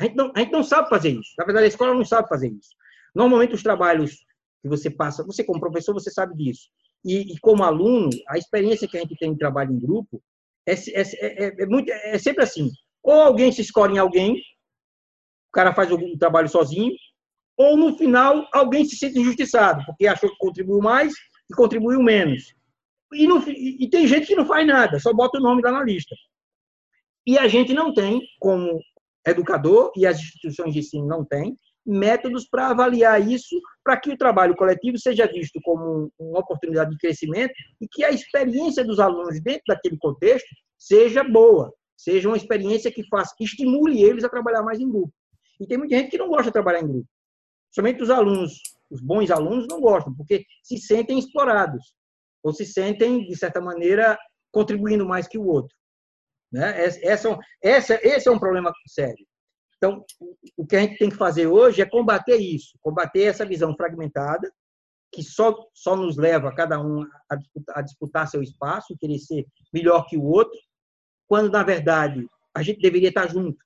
[0.00, 1.34] A gente, não, a gente não sabe fazer isso.
[1.36, 2.70] Na verdade, a escola não sabe fazer isso.
[3.12, 4.24] Normalmente, os trabalhos
[4.62, 6.68] que você passa, você como professor, você sabe disso.
[7.04, 10.22] E, e, como aluno, a experiência que a gente tem de trabalho em grupo
[10.64, 11.02] é, é,
[11.44, 12.70] é, é, muito, é sempre assim.
[13.02, 16.92] Ou alguém se escolhe em alguém, o cara faz o trabalho sozinho,
[17.56, 21.12] ou no final alguém se sente injustiçado, porque achou que contribuiu mais
[21.50, 22.54] e contribuiu menos.
[23.14, 25.84] E, não, e tem gente que não faz nada, só bota o nome lá na
[25.84, 26.14] lista.
[27.26, 28.80] E a gente não tem, como
[29.26, 34.16] educador, e as instituições de ensino não têm, métodos para avaliar isso, para que o
[34.16, 39.40] trabalho coletivo seja visto como uma oportunidade de crescimento e que a experiência dos alunos
[39.42, 40.48] dentro daquele contexto
[40.78, 45.12] seja boa, seja uma experiência que faça, que estimule eles a trabalhar mais em grupo.
[45.60, 47.08] E tem muita gente que não gosta de trabalhar em grupo.
[47.70, 51.94] Somente os alunos, os bons alunos não gostam, porque se sentem explorados
[52.42, 54.18] ou se sentem de certa maneira
[54.50, 55.74] contribuindo mais que o outro.
[56.52, 56.84] Né?
[56.84, 59.26] Essa, essa, esse é um problema sério.
[59.76, 60.04] Então,
[60.56, 64.52] o que a gente tem que fazer hoje é combater isso, combater essa visão fragmentada,
[65.10, 69.44] que só, só nos leva cada um a disputar, a disputar seu espaço, querer ser
[69.72, 70.58] melhor que o outro,
[71.26, 73.58] quando, na verdade, a gente deveria estar junto,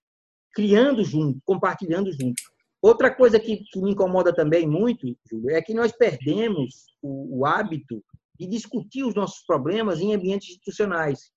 [0.54, 2.42] criando junto, compartilhando junto.
[2.80, 7.46] Outra coisa que, que me incomoda também muito, Júlio, é que nós perdemos o, o
[7.46, 8.02] hábito
[8.38, 11.30] de discutir os nossos problemas em ambientes institucionais.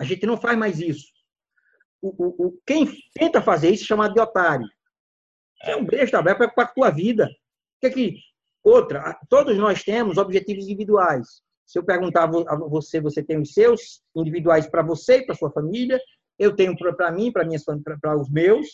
[0.00, 1.08] A gente não faz mais isso
[2.00, 4.66] o, o, quem tenta fazer isso é chamado de otário.
[5.64, 7.28] É um besta, vai para a tua vida.
[7.80, 8.16] Que que
[8.62, 9.18] outra?
[9.28, 11.42] Todos nós temos objetivos individuais.
[11.66, 15.50] Se eu perguntar a você, você tem os seus individuais para você e para sua
[15.50, 16.00] família,
[16.38, 18.66] eu tenho para mim, para minhas para os meus.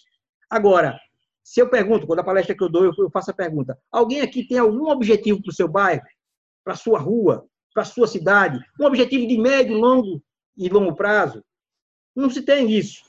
[0.48, 0.98] Agora,
[1.42, 4.46] se eu pergunto, quando a palestra que eu dou, eu faço a pergunta: alguém aqui
[4.46, 6.02] tem algum objetivo para o seu bairro,
[6.64, 8.58] para sua rua, para a sua cidade?
[8.80, 10.22] Um objetivo de médio, longo
[10.56, 11.44] e longo prazo?
[12.16, 13.04] Não se tem isso.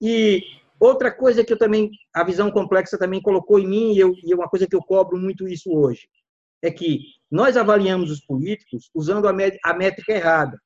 [0.00, 0.42] E
[0.78, 4.32] outra coisa que eu também, a visão complexa também colocou em mim, e, eu, e
[4.32, 6.08] é uma coisa que eu cobro muito isso hoje,
[6.62, 9.32] é que nós avaliamos os políticos usando a,
[9.64, 10.60] a métrica errada.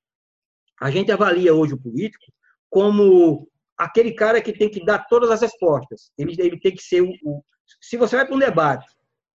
[0.80, 2.24] A gente avalia hoje o político
[2.68, 6.10] como aquele cara que tem que dar todas as respostas.
[6.18, 7.44] Ele, ele tem que ser o, o
[7.80, 8.86] se você vai para um debate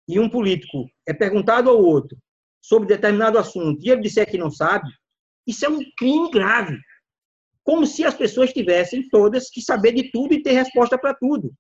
[0.09, 2.17] e um político é perguntado ao outro
[2.67, 4.91] sobre determinado assunto e ele disser que não sabe,
[5.47, 6.77] isso é um crime grave.
[7.63, 11.53] Como se as pessoas tivessem todas que saber de tudo e ter resposta para tudo.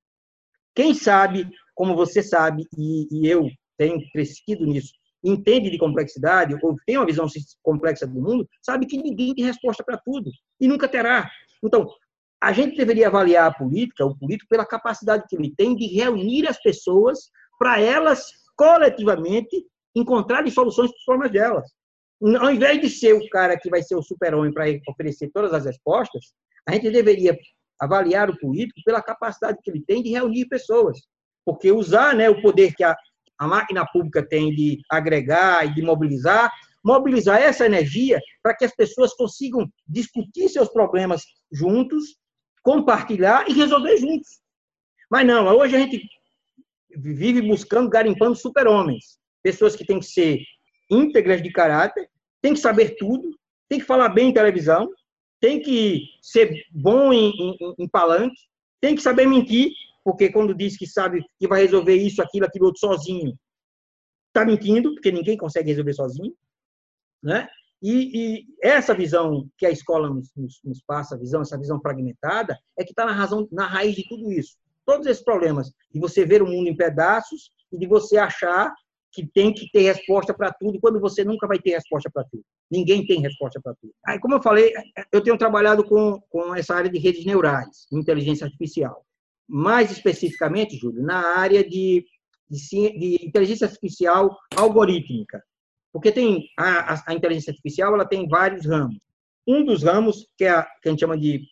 [0.75, 4.92] Quem sabe, como você sabe, e, e eu tenho crescido nisso,
[5.25, 7.27] entende de complexidade ou tem uma visão
[7.62, 11.31] complexa do mundo, sabe que ninguém tem resposta para tudo e nunca terá.
[11.64, 11.88] Então,
[12.40, 16.49] a gente deveria avaliar a política, o político, pela capacidade que ele tem de reunir
[16.49, 19.64] as pessoas para elas, coletivamente,
[19.96, 21.70] encontrarem soluções para os problemas delas.
[22.40, 25.64] Ao invés de ser o cara que vai ser o super-homem para oferecer todas as
[25.64, 26.32] respostas,
[26.68, 27.37] a gente deveria
[27.80, 30.98] avaliar o político pela capacidade que ele tem de reunir pessoas.
[31.44, 32.96] Porque usar né, o poder que a,
[33.38, 36.52] a máquina pública tem de agregar e de mobilizar
[36.87, 42.16] mobilizar essa energia para que as pessoas consigam discutir seus problemas juntos,
[42.62, 44.40] compartilhar e resolver juntos.
[45.11, 46.00] Mas não, hoje a gente
[46.96, 49.18] vive buscando, garimpando super-homens.
[49.46, 50.40] Pessoas que têm que ser
[50.90, 52.11] íntegras de caráter,
[52.42, 53.30] têm que saber tudo,
[53.68, 54.90] têm que falar bem em televisão,
[55.40, 58.35] têm que ser bom em, em, em palanque,
[58.80, 59.70] têm que saber mentir,
[60.02, 63.38] porque quando diz que sabe que vai resolver isso, aquilo, aquilo outro sozinho,
[64.26, 66.35] está mentindo, porque ninguém consegue resolver sozinho.
[67.22, 67.46] Né?
[67.80, 72.59] E, e, essa visão que a escola nos, nos, nos, passa, visão, essa visão fragmentada,
[72.76, 74.56] é que está na razão, na raiz de tudo isso.
[74.85, 78.74] Todos esses problemas de você ver o mundo em pedaços e de você achar
[79.16, 82.44] que tem que ter resposta para tudo, quando você nunca vai ter resposta para tudo.
[82.70, 83.94] Ninguém tem resposta para tudo.
[84.07, 84.74] Aí, como eu falei,
[85.11, 89.07] eu tenho trabalhado com, com essa área de redes neurais, inteligência artificial.
[89.48, 92.05] Mais especificamente, Júlio, na área de,
[92.50, 95.42] de, de inteligência artificial algorítmica.
[95.90, 98.98] Porque tem a, a, inteligência artificial, ela tem vários ramos.
[99.46, 101.42] Um dos ramos, que é a que a gente chama de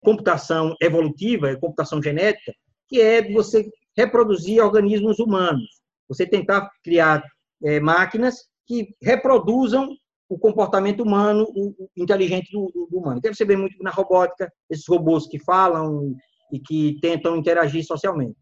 [0.00, 2.52] computação evolutiva, computação genética,
[2.88, 5.77] que é você reproduzir organismos humanos.
[6.08, 7.22] Você tentar criar
[7.64, 9.88] é, máquinas que reproduzam
[10.28, 13.20] o comportamento humano, o, inteligente do, do, do humano.
[13.20, 16.14] Deve ser bem muito na robótica, esses robôs que falam
[16.52, 18.36] e que tentam interagir socialmente.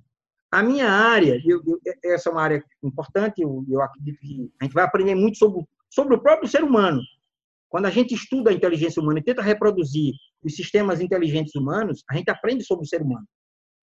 [0.51, 4.65] A minha área, eu, eu, essa é uma área importante, eu, eu, acredito que a
[4.65, 7.01] gente vai aprender muito sobre, sobre o próprio ser humano.
[7.69, 12.17] Quando a gente estuda a inteligência humana e tenta reproduzir os sistemas inteligentes humanos, a
[12.17, 13.27] gente aprende sobre o ser humano.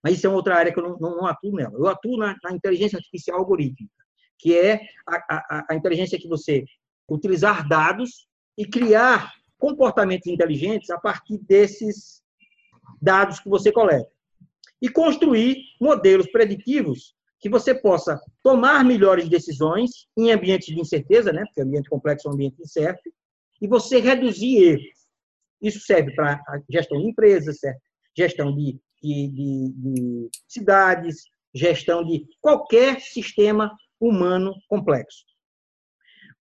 [0.03, 1.73] Mas isso é outra área que eu não, não, não atuo nela.
[1.73, 3.93] Eu atuo na, na, inteligência artificial algorítmica,
[4.37, 6.65] que é a, a, a inteligência que você
[7.09, 12.21] utilizar dados e criar comportamentos inteligentes a partir desses
[13.01, 14.11] dados que você coleta
[14.81, 21.43] e construir modelos preditivos que você possa tomar melhores decisões em ambientes de incerteza, né?
[21.45, 23.09] porque ambiente complexo é um ambiente incerto,
[23.61, 25.07] e você reduzir erros.
[25.61, 27.81] Isso serve para gestão de empresas, certo?
[28.17, 35.25] gestão de, de, de, de cidades, gestão de qualquer sistema humano complexo.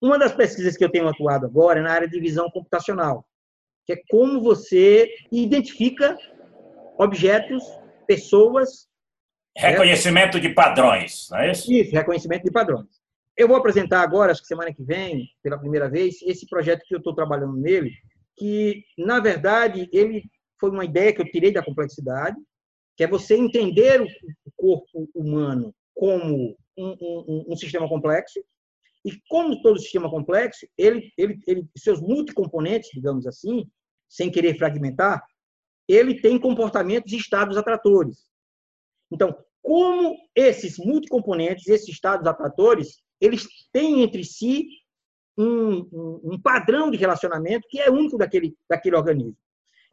[0.00, 3.26] Uma das pesquisas que eu tenho atuado agora é na área de visão computacional,
[3.84, 6.16] que é como você identifica
[6.98, 7.62] objetos
[8.06, 8.88] pessoas.
[9.56, 10.40] Reconhecimento né?
[10.40, 11.72] de padrões, não é isso?
[11.72, 13.02] Isso, reconhecimento de padrões.
[13.36, 16.94] Eu vou apresentar agora, acho que semana que vem, pela primeira vez, esse projeto que
[16.94, 17.92] eu estou trabalhando nele,
[18.36, 20.24] que, na verdade, ele
[20.58, 22.36] foi uma ideia que eu tirei da complexidade,
[22.96, 28.40] que é você entender o corpo humano como um, um, um sistema complexo,
[29.04, 33.68] e como todo sistema complexo, ele, ele, ele, seus multicomponentes, digamos assim,
[34.08, 35.24] sem querer fragmentar,
[35.88, 38.26] ele tem comportamentos e estados atratores.
[39.10, 44.68] Então, como esses multicomponentes, esses estados atratores, eles têm entre si
[45.36, 49.36] um, um, um padrão de relacionamento que é único daquele, daquele organismo.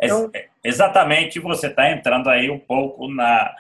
[0.02, 0.32] Então,
[0.64, 3.54] Exatamente, você está entrando aí um pouco na,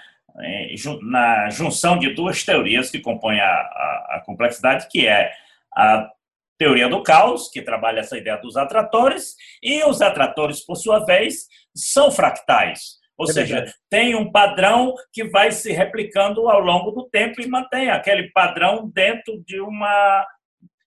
[1.02, 5.32] na junção de duas teorias que compõem a, a, a complexidade, que é
[5.74, 6.10] a
[6.58, 11.48] teoria do caos, que trabalha essa ideia dos atratores, e os atratores, por sua vez,
[11.74, 13.00] são fractais.
[13.18, 13.78] Ou é seja, verdade.
[13.90, 18.90] tem um padrão que vai se replicando ao longo do tempo e mantém aquele padrão
[18.94, 20.26] dentro de uma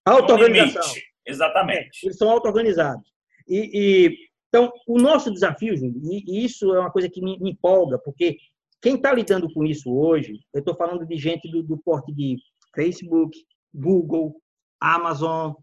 [0.04, 0.94] auto-organização.
[1.26, 2.04] Exatamente.
[2.04, 3.06] Eles são auto-organizados.
[3.48, 4.18] E, e,
[4.52, 8.36] então, o nosso desafio, e, e, isso é uma coisa que me, me empolga, porque
[8.82, 12.36] quem está lidando com isso hoje, eu estou falando de gente do, do porte de
[12.74, 13.34] Facebook,
[13.72, 14.36] Google,
[14.78, 15.54] Amazon,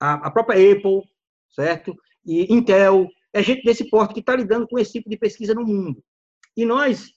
[0.00, 1.02] a, a própria Apple,
[1.48, 1.94] certo?
[2.26, 5.64] E Intel, é gente desse porte que está lidando com esse tipo de pesquisa no
[5.64, 6.02] mundo.
[6.56, 7.12] E nós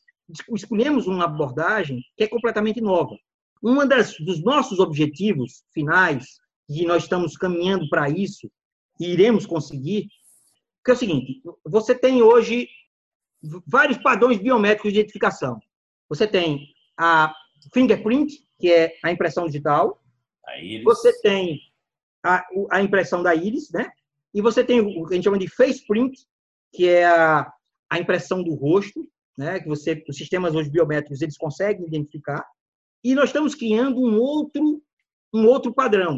[0.53, 3.17] escolhemos uma abordagem que é completamente nova.
[3.63, 3.77] Um
[4.19, 6.37] dos nossos objetivos finais,
[6.69, 8.47] e nós estamos caminhando para isso,
[8.99, 10.07] e iremos conseguir,
[10.87, 12.69] que é o seguinte: você tem hoje
[13.67, 15.59] vários padrões biométricos de identificação.
[16.07, 16.65] Você tem
[16.97, 17.33] a
[17.73, 20.01] fingerprint, que é a impressão digital.
[20.45, 20.53] A
[20.85, 21.59] você tem
[22.23, 23.91] a, a, impressão da íris, né?
[24.33, 26.25] E você tem o que a gente chama de face print,
[26.73, 27.51] que é a,
[27.89, 29.05] a impressão do rosto,
[29.37, 29.59] né?
[29.59, 32.45] Que você, os sistemas hoje biométricos eles conseguem identificar.
[33.03, 34.81] E nós estamos criando um outro
[35.33, 36.17] um outro padrão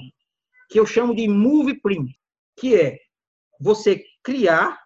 [0.69, 2.15] que eu chamo de move print,
[2.55, 2.99] que é
[3.59, 4.79] você criar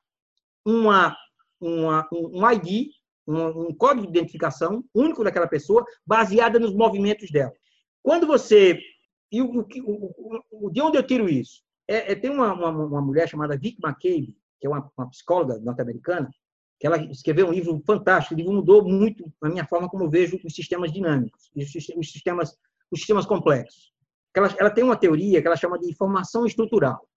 [0.65, 1.15] uma,
[1.59, 2.89] uma um ID,
[3.27, 7.53] um, um código de identificação único daquela pessoa, baseada nos movimentos dela.
[8.01, 8.79] Quando você
[9.33, 11.63] e o, o, o, de onde eu tiro isso?
[11.87, 15.57] É, é tem uma, uma, uma, mulher chamada Vic McCabe, que é uma, uma psicóloga
[15.59, 16.29] norte-americana,
[16.79, 18.35] que ela escreveu um livro fantástico.
[18.35, 21.71] O livro mudou muito a minha forma como eu vejo os sistemas dinâmicos, os
[22.11, 22.55] sistemas,
[22.91, 23.91] os sistemas complexos.
[24.35, 27.07] Ela, ela tem uma teoria que ela chama de informação estrutural.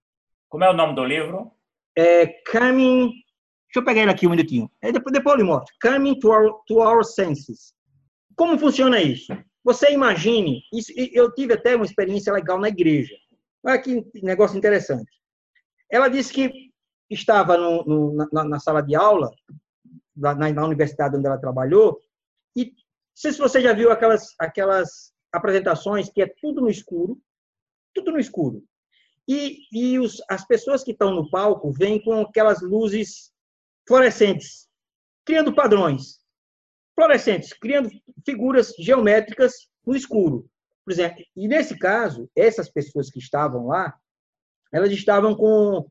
[0.49, 1.53] Como é o nome do livro?
[1.97, 3.11] É Coming.
[3.11, 4.71] Deixa eu pegar ele aqui um minutinho.
[4.83, 5.75] É, depois, depois eu mostro.
[5.81, 7.75] Coming to our, to our senses.
[8.35, 9.33] Como funciona isso?
[9.65, 13.17] Você imagine, isso, eu tive até uma experiência legal na igreja.
[13.65, 15.11] Olha que negócio interessante.
[15.91, 16.71] Ela disse que
[17.11, 19.29] estava no, no, na, na, sala de aula,
[20.17, 22.01] na, na, universidade onde ela trabalhou,
[22.55, 22.73] e não
[23.13, 27.21] sei se você já viu aquelas, aquelas apresentações que é tudo no escuro,
[27.93, 28.63] tudo no escuro.
[29.29, 33.33] E, e os, as pessoas que estão no palco vêm com aquelas luzes
[33.87, 34.69] fluorescentes,
[35.25, 36.21] criando padrões
[36.95, 37.91] fluorescentes, criando
[38.25, 40.49] figuras geométricas no escuro.
[40.85, 43.95] Por exemplo, e nesse caso, essas pessoas que estavam lá,
[44.73, 45.91] elas estavam com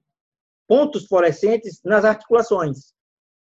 [0.67, 2.93] pontos fluorescentes nas articulações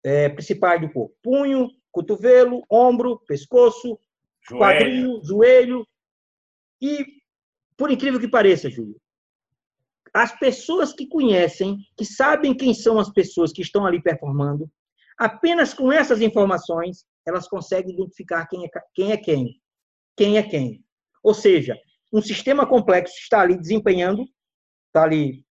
[0.05, 3.99] é, principais do corpo: punho, cotovelo, ombro, pescoço,
[4.47, 4.59] joelho.
[4.59, 5.89] quadril, joelho.
[6.81, 7.05] E,
[7.77, 8.97] por incrível que pareça, Júlio,
[10.19, 14.69] as pessoas que conhecem, que sabem quem são as pessoas que estão ali performando,
[15.17, 19.13] apenas com essas informações, elas conseguem identificar quem é quem.
[19.13, 19.61] É quem.
[20.17, 20.85] Quem é quem.
[21.23, 21.79] Ou seja,
[22.13, 24.25] um sistema complexo está ali desempenhando,
[24.89, 25.45] está ali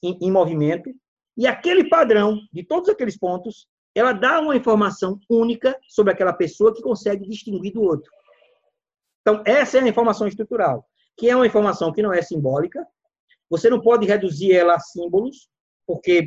[0.00, 0.88] em, em movimento,
[1.36, 6.72] e aquele padrão de todos aqueles pontos, ela dá uma informação única sobre aquela pessoa
[6.72, 8.08] que consegue distinguir do outro.
[9.22, 12.86] Então, essa é a informação estrutural, que é uma informação que não é simbólica,
[13.52, 15.46] você não pode reduzir ela a símbolos,
[15.86, 16.26] porque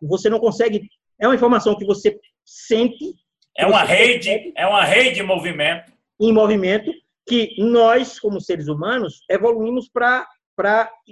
[0.00, 0.88] você não consegue.
[1.20, 3.14] É uma informação que você sente.
[3.54, 5.92] É uma rede, é uma rede de movimento.
[6.18, 6.90] Em movimento,
[7.28, 10.26] que nós, como seres humanos, evoluímos para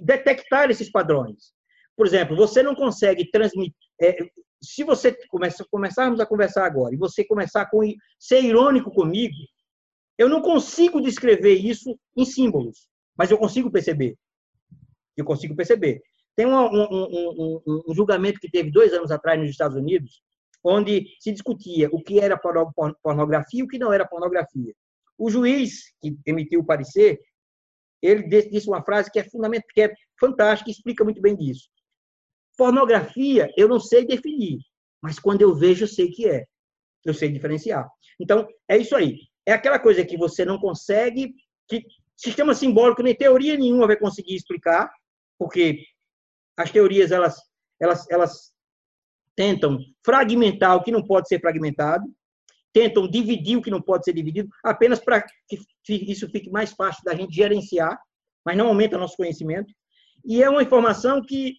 [0.03, 1.53] detectar esses padrões.
[1.95, 3.77] Por exemplo, você não consegue transmitir.
[4.01, 4.17] É,
[4.63, 7.71] se você começa, começarmos a conversar agora e você começar a
[8.19, 9.37] ser irônico comigo,
[10.17, 14.17] eu não consigo descrever isso em símbolos, mas eu consigo perceber
[15.17, 16.03] eu consigo perceber.
[16.35, 20.23] Tem um, um, um, um, julgamento que teve dois anos atrás nos Estados Unidos,
[20.65, 22.39] onde se discutia o que era
[23.03, 24.73] pornografia e o que não era pornografia.
[25.19, 27.21] O juiz que emitiu o parecer,
[28.01, 31.69] ele disse uma frase que é fundamental, que é fantástica e explica muito bem disso.
[32.57, 34.59] Pornografia eu não sei definir,
[35.03, 36.45] mas quando eu vejo eu sei que é.
[37.05, 37.89] Eu sei diferenciar.
[38.21, 39.19] Então, é isso aí.
[39.45, 41.35] É aquela coisa que você não consegue,
[41.69, 41.85] que
[42.17, 44.89] sistema simbólico nem teoria nenhuma vai conseguir explicar,
[45.43, 45.85] porque
[46.57, 47.37] as teorias elas,
[47.81, 48.53] elas, elas
[49.35, 49.77] tentam
[50.07, 52.05] fragmentar o que não pode ser fragmentado,
[52.73, 57.03] tentam dividir o que não pode ser dividido, apenas para que isso fique mais fácil
[57.05, 58.01] da gente gerenciar,
[58.47, 59.75] mas não aumenta nosso conhecimento.
[60.25, 61.57] E é uma informação que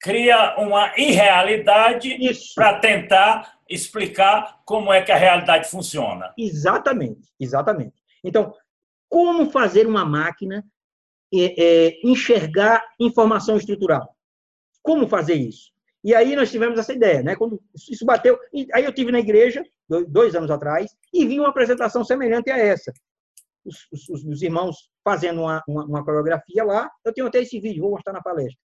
[0.00, 2.18] cria uma irrealidade
[2.56, 6.34] para tentar explicar como é que a realidade funciona.
[6.36, 7.94] Exatamente, exatamente.
[8.24, 8.52] Então,
[9.08, 10.64] como fazer uma máquina
[11.34, 14.14] é, enxergar informação estrutural.
[14.82, 15.70] Como fazer isso?
[16.02, 17.36] E aí nós tivemos essa ideia, né?
[17.36, 17.60] Quando
[17.90, 18.38] isso bateu,
[18.72, 19.64] aí eu tive na igreja
[20.08, 22.92] dois anos atrás e vi uma apresentação semelhante a essa.
[23.64, 26.90] Os, os, os irmãos fazendo uma, uma, uma, coreografia lá.
[27.04, 28.58] Eu tenho até esse vídeo, vou mostrar na palestra.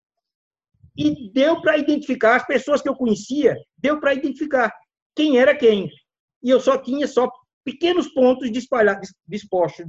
[0.97, 4.75] E deu para identificar as pessoas que eu conhecia, deu para identificar
[5.15, 5.89] quem era quem.
[6.43, 7.31] E eu só tinha só
[7.65, 9.87] pequenos pontos dispostos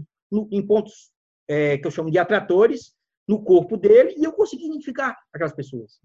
[0.52, 1.12] em pontos
[1.48, 2.94] é, que eu chamo de atratores,
[3.28, 6.00] no corpo dele e eu consegui identificar aquelas pessoas.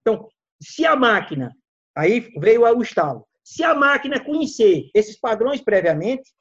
[0.00, 0.28] Então,
[0.60, 1.54] se a máquina,
[1.94, 6.32] aí veio o estalo, se a máquina conhecer esses padrões previamente,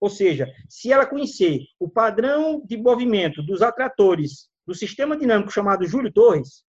[0.00, 5.86] ou seja, se ela conhecer o padrão de movimento dos atratores do sistema dinâmico chamado
[5.86, 6.64] Júlio Torres,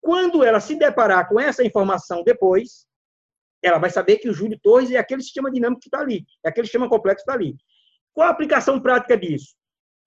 [0.00, 2.86] quando ela se deparar com essa informação depois,
[3.62, 6.48] ela vai saber que o Júlio Torres é aquele sistema dinâmico que está ali, é
[6.48, 7.54] aquele sistema complexo que está ali.
[8.14, 9.54] Qual a aplicação prática disso?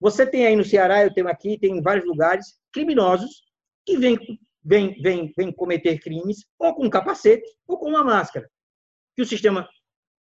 [0.04, 3.42] Você tem aí no Ceará, eu tenho aqui, tem em vários lugares, criminosos
[3.86, 4.18] que vêm,
[4.62, 8.46] vêm, vêm, vêm cometer crimes ou com capacete ou com uma máscara,
[9.16, 9.66] que o sistema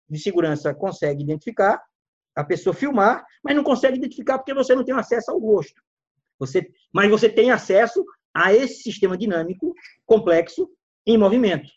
[0.10, 1.80] de segurança consegue identificar,
[2.36, 5.80] a pessoa filmar, mas não consegue identificar porque você não tem acesso ao rosto.
[6.40, 8.04] Você, mas você tem acesso
[8.34, 9.76] a esse sistema dinâmico
[10.08, 10.68] complexo
[11.06, 11.70] em movimento.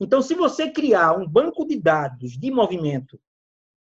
[0.00, 3.16] Então, se você criar um banco de dados de movimento,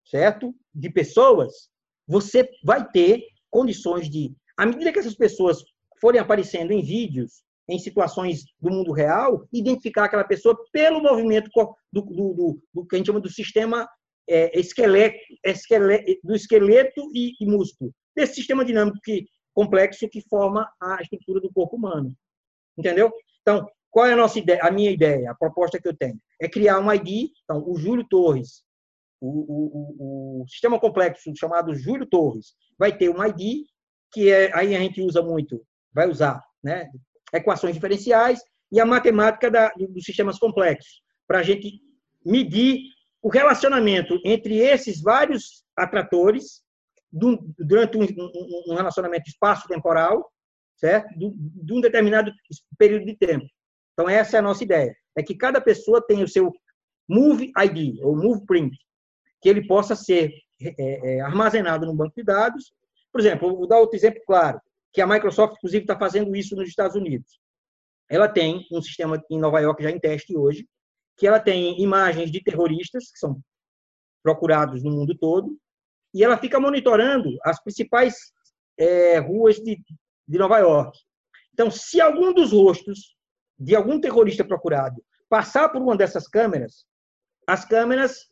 [0.05, 0.53] certo?
[0.75, 1.71] De pessoas,
[2.05, 5.63] você vai ter condições de, à medida que essas pessoas
[6.01, 11.51] forem aparecendo em vídeos, em situações do mundo real, identificar aquela pessoa pelo movimento
[11.93, 13.89] do, do, do, do que a gente chama do sistema
[14.29, 20.69] é, esqueleto, esqueleto, do esqueleto e, e músculo, desse sistema dinâmico que, complexo que forma
[20.81, 22.15] a estrutura do corpo humano.
[22.77, 23.13] Entendeu?
[23.43, 26.19] Então, qual é a nossa ideia, a minha ideia, a proposta que eu tenho?
[26.41, 28.63] É criar um ID, então, o Júlio Torres,
[29.21, 33.67] o, o, o, sistema complexo chamado Júlio Torres, vai ter um ID,
[34.13, 35.63] que é, aí a gente usa muito,
[35.93, 36.89] vai usar, né?
[37.33, 38.41] Equações diferenciais
[38.73, 41.81] e a matemática da, dos sistemas complexos, para a gente
[42.25, 42.81] medir
[43.23, 46.63] o relacionamento entre esses vários atratores
[47.13, 50.31] durante um relacionamento espaço-temporal,
[50.77, 51.09] certo?
[51.19, 52.33] De um determinado
[52.79, 53.45] período de tempo.
[53.93, 54.95] Então, essa é a nossa ideia.
[55.17, 56.51] É que cada pessoa tenha o seu
[57.09, 58.77] Move ID, ou Move Print,
[59.41, 60.75] que ele possa ser é,
[61.17, 62.73] é, armazenado no banco de dados.
[63.11, 64.61] Por exemplo, vou dar outro exemplo claro,
[64.93, 67.41] que a Microsoft, inclusive, está fazendo isso nos Estados Unidos.
[68.09, 70.69] Ela tem um sistema em Nova York já em teste hoje,
[71.17, 73.41] que ela tem imagens de terroristas que são
[74.23, 75.57] procurados no mundo todo,
[76.13, 78.33] e ela fica monitorando as principais
[78.79, 79.81] é, ruas de,
[80.27, 80.99] de Nova York.
[81.53, 83.15] Então, se algum dos rostos
[83.59, 86.85] de algum terrorista procurado passar por uma dessas câmeras,
[87.47, 88.30] as câmeras,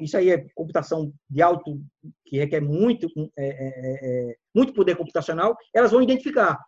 [0.00, 1.80] isso aí é computação de alto,
[2.26, 6.58] que requer muito, é, é, é, muito poder computacional, elas vão identificar.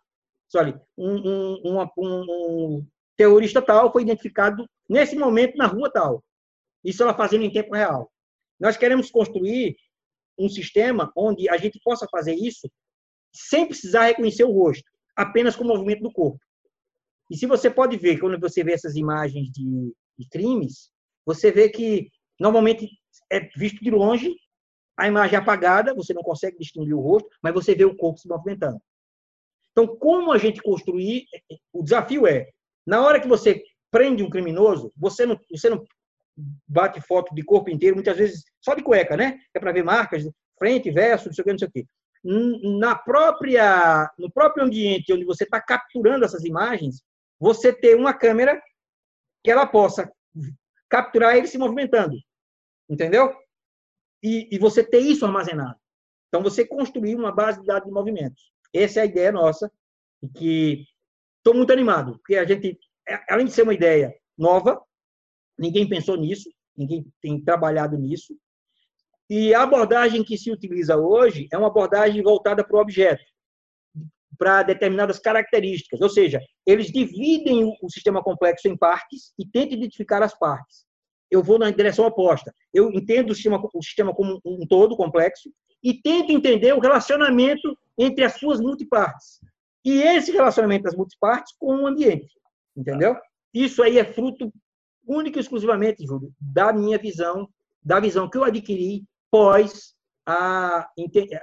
[0.97, 1.17] Um,
[1.67, 2.87] um, um, um,
[3.17, 6.23] terrorista tal foi identificado nesse momento na rua tal.
[6.83, 8.11] Isso ela fazendo em tempo real.
[8.59, 9.75] Nós queremos construir
[10.37, 12.69] um sistema onde a gente possa fazer isso
[13.33, 14.83] sem precisar reconhecer o rosto,
[15.15, 16.39] apenas com o movimento do corpo.
[17.31, 20.91] E se você pode ver, quando você vê essas imagens de, de crimes,
[21.25, 22.09] você vê que
[22.39, 22.89] normalmente
[23.31, 24.35] é visto de longe,
[24.97, 28.19] a imagem é apagada, você não consegue distinguir o rosto, mas você vê o corpo
[28.19, 28.79] se movimentando.
[29.71, 31.25] Então, como a gente construir?
[31.71, 32.47] O desafio é
[32.85, 35.83] na hora que você prende um criminoso, você não, você não
[36.67, 39.39] bate foto de corpo inteiro, muitas vezes só de cueca, né?
[39.53, 40.23] É para ver marcas,
[40.57, 41.85] frente, verso, não sei o que, não sei o que.
[42.79, 47.03] Na própria, no próprio ambiente onde você está capturando essas imagens,
[47.39, 48.61] você ter uma câmera
[49.43, 50.09] que ela possa
[50.93, 52.15] capturar ele se movimentando,
[52.87, 53.35] entendeu?
[54.21, 55.75] E, e você ter isso armazenado.
[56.27, 58.51] Então, você construir uma base de dados de movimentos.
[58.71, 59.71] Essa é a ideia nossa,
[60.21, 60.85] e que
[61.43, 64.81] Estou muito animado, porque a gente, é, além de ser uma ideia nova,
[65.59, 68.33] ninguém pensou nisso, ninguém tem trabalhado nisso,
[69.29, 73.21] e a abordagem que se utiliza hoje é uma abordagem voltada para o objeto,
[74.37, 80.23] para determinadas características, ou seja, eles dividem o sistema complexo em partes e tentam identificar
[80.23, 80.85] as partes.
[81.29, 82.53] Eu vou na direção oposta.
[82.73, 85.49] Eu entendo o sistema, o sistema como um todo complexo
[85.83, 89.39] e tento entender o relacionamento entre as suas multipartes.
[89.83, 92.33] E esse relacionamento das multipartes com o ambiente,
[92.75, 93.15] entendeu?
[93.53, 94.51] Isso aí é fruto
[95.05, 97.49] único e exclusivamente, Júlio, da minha visão,
[97.83, 99.93] da visão que eu adquiri pós
[100.25, 100.87] a,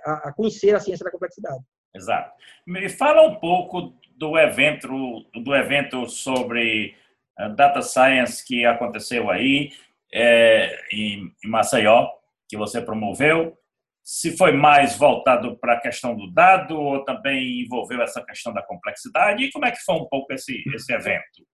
[0.04, 1.62] a conhecer a ciência da complexidade.
[1.94, 2.32] Exato.
[2.66, 4.88] Me fala um pouco do evento,
[5.34, 6.94] do evento sobre
[7.38, 9.72] eh, data science que aconteceu aí
[10.12, 12.08] é, em, Maceió,
[12.48, 13.56] que você promoveu
[14.02, 18.62] se foi mais voltado para a questão do dado ou também envolveu essa questão da
[18.62, 19.44] complexidade?
[19.44, 21.46] E como é que foi um pouco esse, esse evento?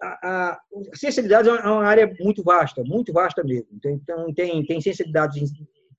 [0.00, 0.60] A, a,
[0.94, 3.68] ciência de dados é uma área muito vasta, muito vasta mesmo.
[3.72, 5.36] Então, tem, tem ciência de dados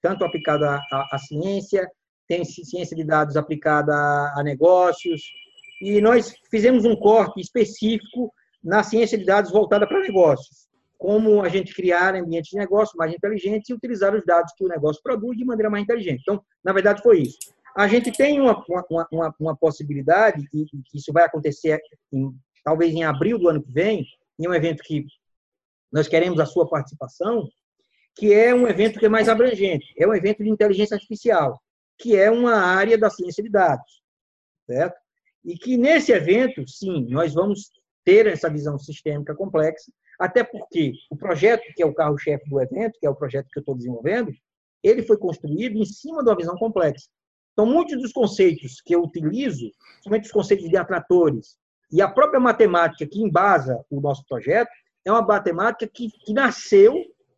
[0.02, 1.90] tanto aplicada à, à ciência,
[2.28, 5.22] tem ciência de dados aplicada a, negócios,
[5.82, 10.66] e nós fizemos um corte específico na ciência de dados voltada para negócios
[10.98, 14.68] como a gente criar ambientes de negócio mais inteligentes e utilizar os dados que o
[14.68, 16.22] negócio produz de maneira mais inteligente.
[16.22, 17.38] Então, na verdade, foi isso.
[17.76, 21.80] A gente tem uma, uma, uma, uma possibilidade, e isso vai acontecer
[22.12, 24.06] em, talvez em abril do ano que vem,
[24.40, 25.06] em um evento que
[25.92, 27.48] nós queremos a sua participação,
[28.16, 31.62] que é um evento que é mais abrangente, é um evento de inteligência artificial,
[31.98, 34.04] que é uma área da ciência de dados,
[34.66, 34.96] certo?
[35.44, 37.72] E que nesse evento, sim, nós vamos
[38.04, 43.00] ter essa visão sistêmica complexa, até porque o projeto que é o carro-chefe do evento,
[43.00, 44.32] que é o projeto que eu estou desenvolvendo,
[44.84, 47.08] ele foi construído em cima de uma visão complexa.
[47.54, 49.72] Então, muitos dos conceitos que eu utilizo,
[50.04, 51.58] somente os conceitos de atratores,
[51.92, 54.70] e a própria matemática que embasa o nosso projeto,
[55.06, 56.94] é uma matemática que, que nasceu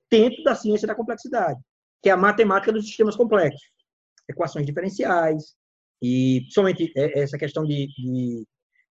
[0.09, 1.59] dentro da ciência da complexidade,
[2.01, 3.61] que é a matemática dos sistemas complexos.
[4.29, 5.55] Equações diferenciais,
[6.01, 8.45] e somente é, essa questão de, de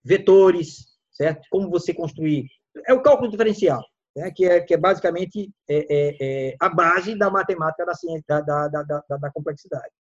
[0.04, 1.46] vetores, certo?
[1.50, 2.46] Como você construir.
[2.86, 3.82] É o cálculo diferencial,
[4.14, 4.30] né?
[4.30, 8.40] que, é, que é basicamente é, é, é a base da matemática da, ciência, da,
[8.40, 9.92] da, da, da, complexidade.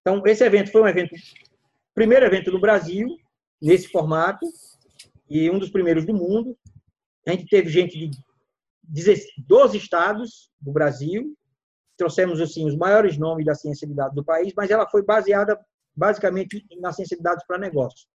[0.00, 1.14] Então, esse evento foi um evento,
[1.94, 3.08] primeiro evento no Brasil,
[3.60, 4.46] nesse formato,
[5.28, 6.56] e um dos primeiros do mundo.
[7.26, 8.10] A gente teve gente
[8.82, 9.02] de
[9.46, 11.36] 12 estados do Brasil,
[11.96, 15.58] trouxemos assim os maiores nomes da ciência de dados do país, mas ela foi baseada
[15.94, 18.06] basicamente na ciência de dados para negócio.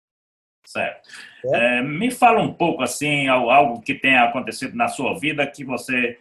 [0.67, 1.09] Certo.
[1.55, 6.19] É, me fala um pouco assim, algo que tenha acontecido na sua vida que você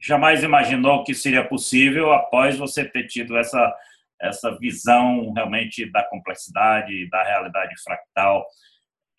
[0.00, 3.74] jamais imaginou que seria possível após você ter tido essa
[4.20, 8.46] essa visão realmente da complexidade, da realidade fractal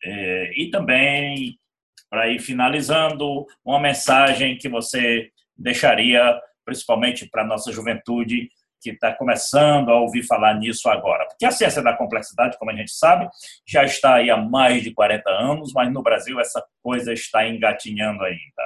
[0.04, 1.60] é, e também
[2.10, 8.50] para ir finalizando uma mensagem que você deixaria principalmente para a nossa juventude
[8.82, 11.26] que está começando a ouvir falar nisso agora.
[11.26, 13.28] Porque a ciência da complexidade, como a gente sabe,
[13.68, 18.24] já está aí há mais de 40 anos, mas no Brasil essa coisa está engatinhando
[18.24, 18.64] ainda.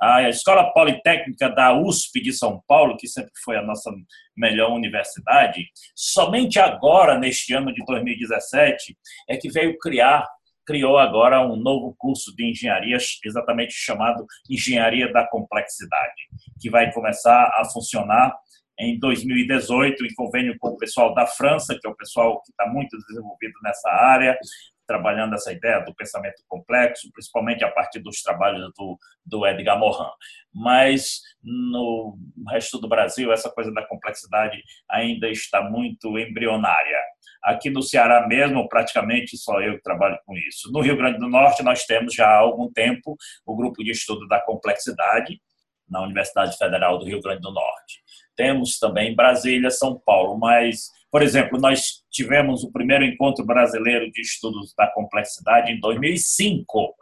[0.00, 3.90] A Escola Politécnica da USP de São Paulo, que sempre foi a nossa
[4.34, 8.96] melhor universidade, somente agora, neste ano de 2017,
[9.28, 10.26] é que veio criar
[10.68, 16.28] criou agora um novo curso de engenharia, exatamente chamado Engenharia da Complexidade,
[16.60, 18.36] que vai começar a funcionar
[18.78, 22.66] em 2018, em convênio com o pessoal da França, que é o pessoal que está
[22.66, 24.38] muito desenvolvido nessa área,
[24.86, 30.10] trabalhando essa ideia do pensamento complexo, principalmente a partir dos trabalhos do, do Edgar Morin.
[30.54, 32.18] Mas no
[32.50, 37.00] resto do Brasil, essa coisa da complexidade ainda está muito embrionária.
[37.42, 40.70] Aqui no Ceará mesmo, praticamente só eu que trabalho com isso.
[40.72, 43.16] No Rio Grande do Norte, nós temos já há algum tempo
[43.46, 45.40] o grupo de estudo da complexidade
[45.88, 48.02] na Universidade Federal do Rio Grande do Norte
[48.38, 54.22] temos também Brasília, São Paulo, mas, por exemplo, nós tivemos o primeiro encontro brasileiro de
[54.22, 56.94] estudos da complexidade em 2005,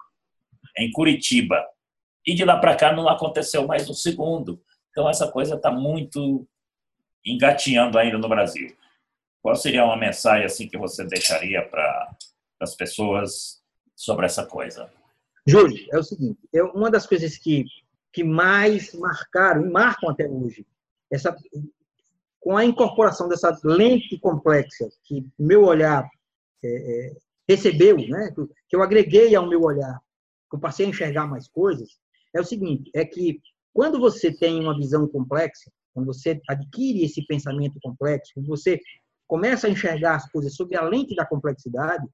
[0.78, 1.62] em Curitiba.
[2.26, 4.58] E de lá para cá não aconteceu mais o segundo.
[4.90, 6.48] Então, essa coisa está muito
[7.22, 8.74] engatinhando ainda no Brasil.
[9.46, 12.16] Qual seria uma mensagem assim que você deixaria para
[12.58, 13.62] as pessoas
[13.94, 14.92] sobre essa coisa?
[15.46, 17.64] Júlio, é o seguinte, é uma das coisas que,
[18.12, 20.66] que mais marcaram e marcam até hoje
[21.12, 21.32] essa,
[22.40, 26.10] com a incorporação dessa lente complexa que meu olhar
[26.64, 27.16] é, é,
[27.48, 28.34] recebeu, né,
[28.68, 30.00] que eu agreguei ao meu olhar,
[30.50, 32.00] que eu passei a enxergar mais coisas,
[32.34, 33.40] é o seguinte, é que
[33.72, 38.80] quando você tem uma visão complexa, quando você adquire esse pensamento complexo, quando você
[39.26, 42.06] começa a enxergar as coisas sob a lente da complexidade,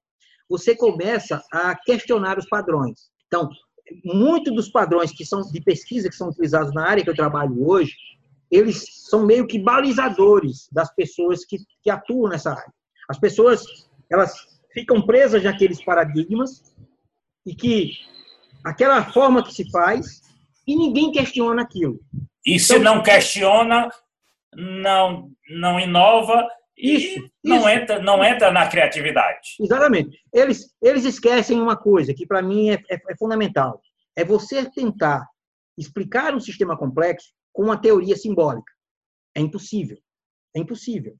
[0.48, 3.10] você começa a questionar os padrões.
[3.26, 3.48] Então,
[4.04, 7.66] muitos dos padrões que são de pesquisa que são utilizados na área que eu trabalho
[7.66, 7.94] hoje,
[8.50, 12.72] eles são meio que balizadores das pessoas que, que atuam nessa área.
[13.08, 13.64] As pessoas,
[14.10, 14.34] elas
[14.72, 16.74] ficam presas naqueles paradigmas
[17.46, 17.92] e que
[18.64, 20.22] aquela forma que se faz
[20.66, 21.98] e ninguém questiona aquilo.
[22.44, 23.88] E se então, não questiona,
[24.54, 26.46] não não inova
[26.76, 27.68] isso, e não isso.
[27.68, 29.56] entra não entra na criatividade.
[29.60, 30.18] Exatamente.
[30.32, 33.80] Eles eles esquecem uma coisa que para mim é, é, é fundamental.
[34.16, 35.26] É você tentar
[35.76, 38.72] explicar um sistema complexo com uma teoria simbólica.
[39.34, 39.98] É impossível.
[40.54, 41.16] É impossível.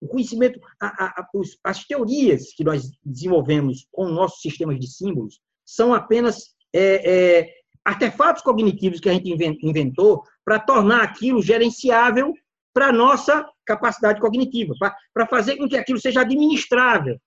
[0.00, 1.26] O conhecimento, a, a,
[1.64, 7.54] as teorias que nós desenvolvemos com nossos sistemas de símbolos são apenas é, é,
[7.84, 9.30] artefatos cognitivos que a gente
[9.62, 12.34] inventou para tornar aquilo gerenciável
[12.76, 14.74] para a nossa capacidade cognitiva,
[15.14, 17.18] para fazer com que aquilo seja administrável.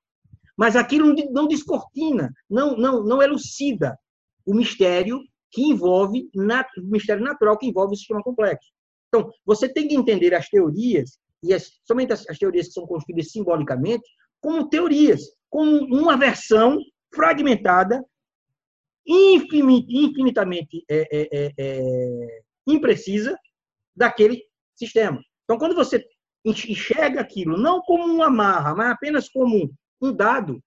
[0.55, 3.97] Mas aquilo não descortina, não, não, não elucida
[4.45, 5.19] o mistério
[5.49, 8.69] que envolve o mistério natural que envolve o sistema complexo.
[9.07, 12.85] Então, você tem que entender as teorias, e as, somente as, as teorias que são
[12.85, 14.07] construídas simbolicamente,
[14.39, 16.77] como teorias, como uma versão
[17.11, 18.05] fragmentada,
[19.03, 23.35] infinitamente é, é, é, é, imprecisa
[23.95, 24.43] daquele
[24.75, 25.19] sistema.
[25.49, 26.05] Então, quando você
[26.45, 30.63] enxerga aquilo não como uma marra, mas apenas como um dado,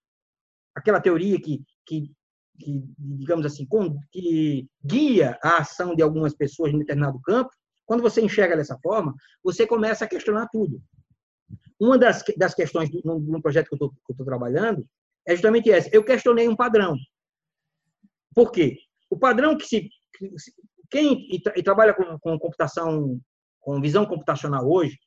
[0.74, 2.10] aquela teoria que, que,
[2.58, 3.64] que digamos assim,
[4.10, 7.52] que guia a ação de algumas pessoas em determinado campo,
[7.86, 10.82] quando você enxerga dessa forma, você começa a questionar tudo.
[11.78, 14.84] Uma das, das questões do, no, projeto que eu estou trabalhando
[15.24, 15.88] é justamente essa.
[15.92, 16.96] Eu questionei um padrão.
[18.34, 18.78] Por quê?
[19.08, 19.88] O padrão que se.
[20.90, 23.20] Quem e, e trabalha com, com computação,
[23.62, 24.98] com visão computacional hoje,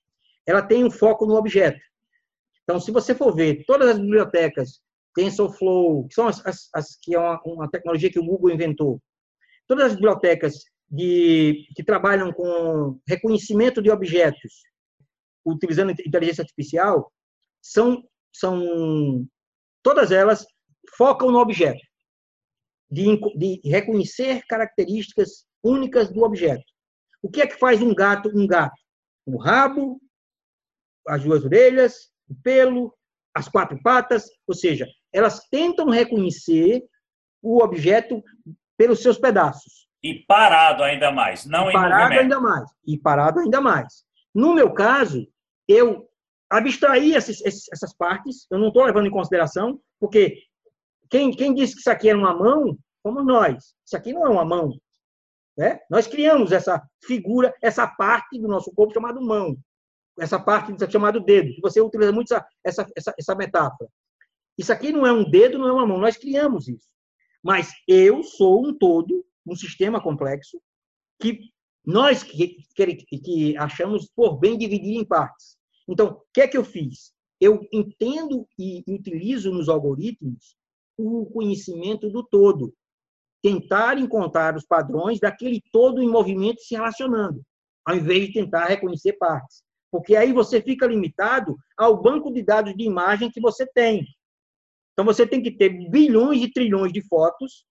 [0.48, 1.80] ela tem um foco no objeto.
[2.64, 4.82] Então, se você for ver todas as bibliotecas,
[5.14, 9.00] TensorFlow, que são as, as, as que é uma, uma, tecnologia que o Google inventou,
[9.68, 14.64] todas as bibliotecas de, que trabalham com reconhecimento de objetos,
[15.46, 17.12] utilizando inteligência artificial,
[17.62, 18.04] são,
[18.34, 19.26] são
[19.84, 20.46] todas elas
[20.98, 21.82] focam no objeto,
[22.90, 26.64] de, de reconhecer características únicas do objeto.
[27.22, 28.76] O que é que faz um gato um gato?
[29.26, 30.00] O rabo,
[31.08, 32.96] as duas orelhas, o pelo,
[33.34, 36.84] as quatro patas, ou seja, elas tentam reconhecer
[37.42, 38.24] o objeto
[38.78, 39.88] pelos seus pedaços.
[40.04, 42.22] E parado ainda mais, não e em parado movimento.
[42.22, 42.70] ainda mais.
[42.86, 44.06] E parado ainda mais.
[44.34, 45.28] No meu caso,
[45.68, 46.08] eu
[46.50, 50.38] abstraí essas, essas partes, eu não estou levando em consideração, porque
[51.10, 53.76] quem, quem disse que isso aqui era uma mão, fomos nós.
[53.86, 54.78] Isso aqui não é uma mão.
[55.58, 55.80] Né?
[55.90, 59.58] Nós criamos essa figura, essa parte do nosso corpo chamada mão
[60.20, 63.90] essa parte chamada dedo, você utiliza muito essa, essa, essa, essa metáfora.
[64.58, 66.88] Isso aqui não é um dedo, não é uma mão, nós criamos isso.
[67.44, 70.60] Mas eu sou um todo, um sistema complexo,
[71.20, 71.40] que
[71.86, 75.58] nós que, que, que achamos por bem dividir em partes.
[75.88, 77.14] Então, o que é que eu fiz?
[77.40, 80.56] Eu entendo e utilizo nos algoritmos
[80.98, 82.74] o conhecimento do todo.
[83.46, 87.42] Tentar encontrar os padrões daquele todo em movimento se relacionando,
[87.86, 89.66] ao invés de tentar reconhecer partes
[89.96, 94.06] porque aí você fica limitado ao banco de dados de imagem que você tem.
[94.92, 97.66] Então você tem que ter bilhões e trilhões de fotos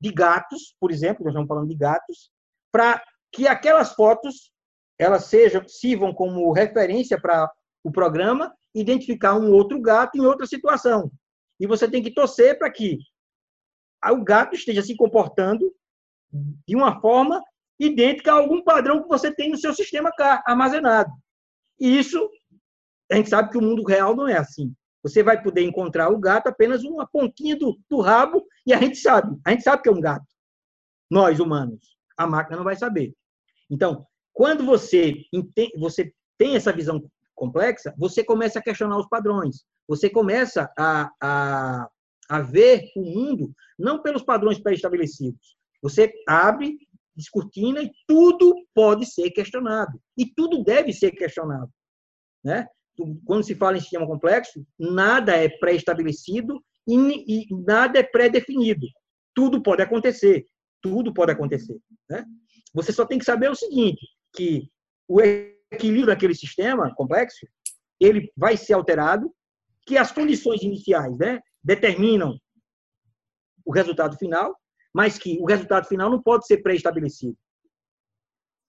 [0.00, 2.32] de gatos, por exemplo, nós estamos falando de gatos,
[2.72, 3.00] para
[3.32, 4.50] que aquelas fotos
[4.98, 7.48] elas sejam sirvam como referência para
[7.84, 11.12] o programa identificar um outro gato em outra situação.
[11.60, 12.98] E você tem que torcer para que
[14.04, 15.72] o gato esteja se comportando
[16.66, 17.42] de uma forma
[17.78, 20.10] idêntica a algum padrão que você tem no seu sistema
[20.44, 21.10] armazenado.
[21.80, 22.28] E isso,
[23.10, 24.74] a gente sabe que o mundo real não é assim.
[25.02, 28.96] Você vai poder encontrar o gato apenas uma pontinha do, do rabo e a gente
[28.96, 29.38] sabe.
[29.44, 30.26] A gente sabe que é um gato.
[31.10, 31.96] Nós, humanos.
[32.16, 33.14] A máquina não vai saber.
[33.70, 35.22] Então, quando você,
[35.78, 37.02] você tem essa visão
[37.34, 39.64] complexa, você começa a questionar os padrões.
[39.86, 41.88] Você começa a, a,
[42.28, 45.56] a ver o mundo não pelos padrões pré-estabelecidos.
[45.82, 46.76] Você abre
[47.18, 50.00] descortina e tudo pode ser questionado.
[50.16, 51.70] E tudo deve ser questionado.
[52.44, 52.66] Né?
[53.24, 58.86] Quando se fala em sistema complexo, nada é pré-estabelecido e, nada é pré-definido.
[59.34, 60.46] Tudo pode acontecer.
[60.80, 61.76] Tudo pode acontecer.
[62.08, 62.24] Né?
[62.72, 64.70] Você só tem que saber o seguinte, que
[65.08, 67.46] o equilíbrio daquele sistema complexo,
[68.00, 69.32] ele vai ser alterado,
[69.86, 72.38] que as condições iniciais né, determinam
[73.64, 74.56] o resultado final,
[74.94, 77.36] mas que o resultado final não pode ser pré-estabelecido.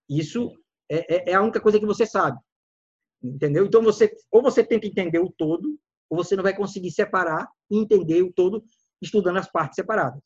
[0.09, 0.53] Isso
[0.89, 2.39] é, é, é, a única coisa que você sabe.
[3.21, 3.65] Entendeu?
[3.65, 5.79] Então, você ou você tenta entender o todo,
[6.09, 8.63] ou você não vai conseguir separar e entender o todo
[9.01, 10.21] estudando as partes separadas.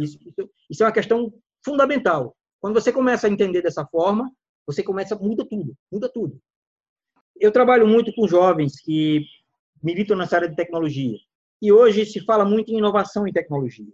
[0.00, 1.32] Isso, isso, isso é uma questão
[1.64, 2.36] fundamental.
[2.60, 4.30] Quando você começa a entender dessa forma,
[4.66, 6.40] você começa muda tudo, muda tudo.
[7.38, 9.24] Eu trabalho muito com jovens que
[9.82, 11.18] militam nessa área de tecnologia.
[11.60, 13.92] E hoje se fala muito em inovação em tecnologia.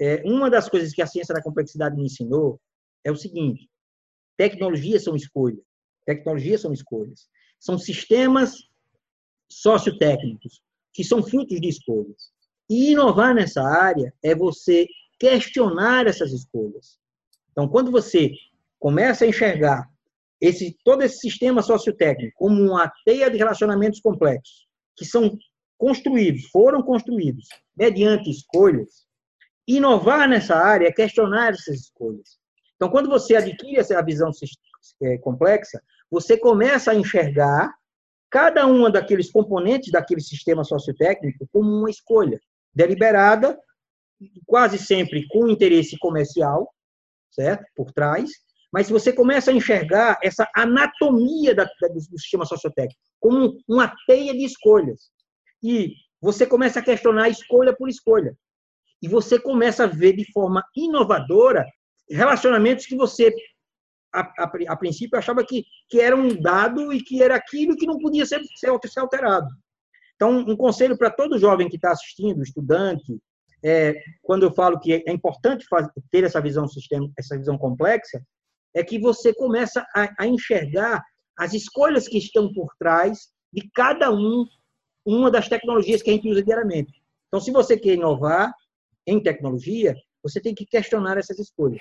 [0.00, 2.60] É, uma das coisas que a ciência da complexidade me ensinou
[3.04, 3.68] é o seguinte:
[4.36, 5.64] tecnologias são escolhas.
[6.04, 7.28] Tecnologias são escolhas.
[7.58, 8.54] São sistemas
[9.50, 10.62] sociotécnicos
[10.92, 12.30] que são frutos de escolhas.
[12.68, 14.86] E inovar nessa área é você
[15.18, 16.98] questionar essas escolhas.
[17.50, 18.30] Então, quando você
[18.78, 19.88] começa a enxergar
[20.40, 25.36] esse, todo esse sistema sociotécnico como uma teia de relacionamentos complexos, que são
[25.78, 29.08] construídos, foram construídos mediante escolhas,
[29.68, 32.38] Inovar nessa área é questionar essas escolhas.
[32.74, 34.30] Então, quando você adquire essa visão
[35.02, 37.70] é, complexa, você começa a enxergar
[38.30, 42.40] cada uma daqueles componentes daquele sistema sociotécnico como uma escolha
[42.74, 43.58] deliberada,
[44.46, 46.72] quase sempre com interesse comercial,
[47.30, 47.66] certo?
[47.76, 48.30] Por trás.
[48.72, 54.32] Mas se você começa a enxergar essa anatomia da, do sistema sociotécnico como uma teia
[54.32, 55.10] de escolhas,
[55.62, 58.36] e você começa a questionar escolha por escolha
[59.02, 61.64] e você começa a ver de forma inovadora
[62.10, 63.32] relacionamentos que você
[64.12, 67.86] a, a, a, princípio, achava que, que era um dado e que era aquilo que
[67.86, 69.48] não podia ser, ser, ser alterado.
[70.14, 73.20] Então, um conselho para todo jovem que está assistindo, estudante,
[73.62, 78.20] é, quando eu falo que é importante fazer, ter essa visão sistema, essa visão complexa,
[78.74, 81.04] é que você começa a, a enxergar
[81.36, 84.44] as escolhas que estão por trás de cada um,
[85.08, 87.02] uma das tecnologias que a gente usa diariamente.
[87.28, 88.52] Então, se você quer inovar
[89.06, 91.80] em tecnologia, você tem que questionar essas escolhas.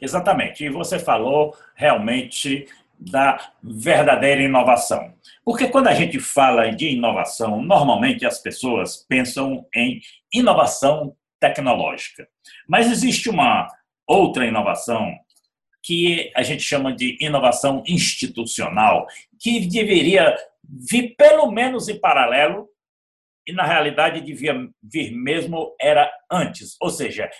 [0.00, 0.64] Exatamente.
[0.64, 2.66] E você falou realmente
[2.98, 5.12] da verdadeira inovação.
[5.44, 10.00] Porque quando a gente fala de inovação, normalmente as pessoas pensam em
[10.32, 12.28] inovação tecnológica.
[12.68, 13.66] Mas existe uma
[14.06, 15.12] outra inovação
[15.82, 19.06] que a gente chama de inovação institucional,
[19.40, 22.68] que deveria vir pelo menos em paralelo
[23.46, 27.30] e na realidade devia vir mesmo era antes, ou seja,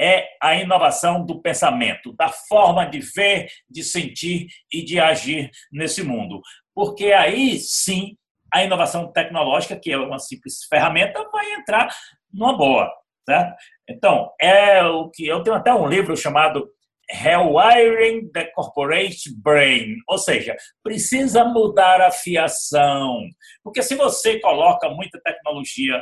[0.00, 6.04] é a inovação do pensamento, da forma de ver, de sentir e de agir nesse
[6.04, 6.40] mundo.
[6.72, 8.16] Porque aí sim
[8.52, 11.92] a inovação tecnológica, que é uma simples ferramenta, vai entrar
[12.32, 12.90] numa boa.
[13.28, 13.54] Certo?
[13.88, 16.66] Então, é o que eu tenho até um livro chamado
[17.10, 23.20] Rewiring the Corporate Brain, ou seja, precisa mudar a fiação.
[23.64, 26.00] Porque se você coloca muita tecnologia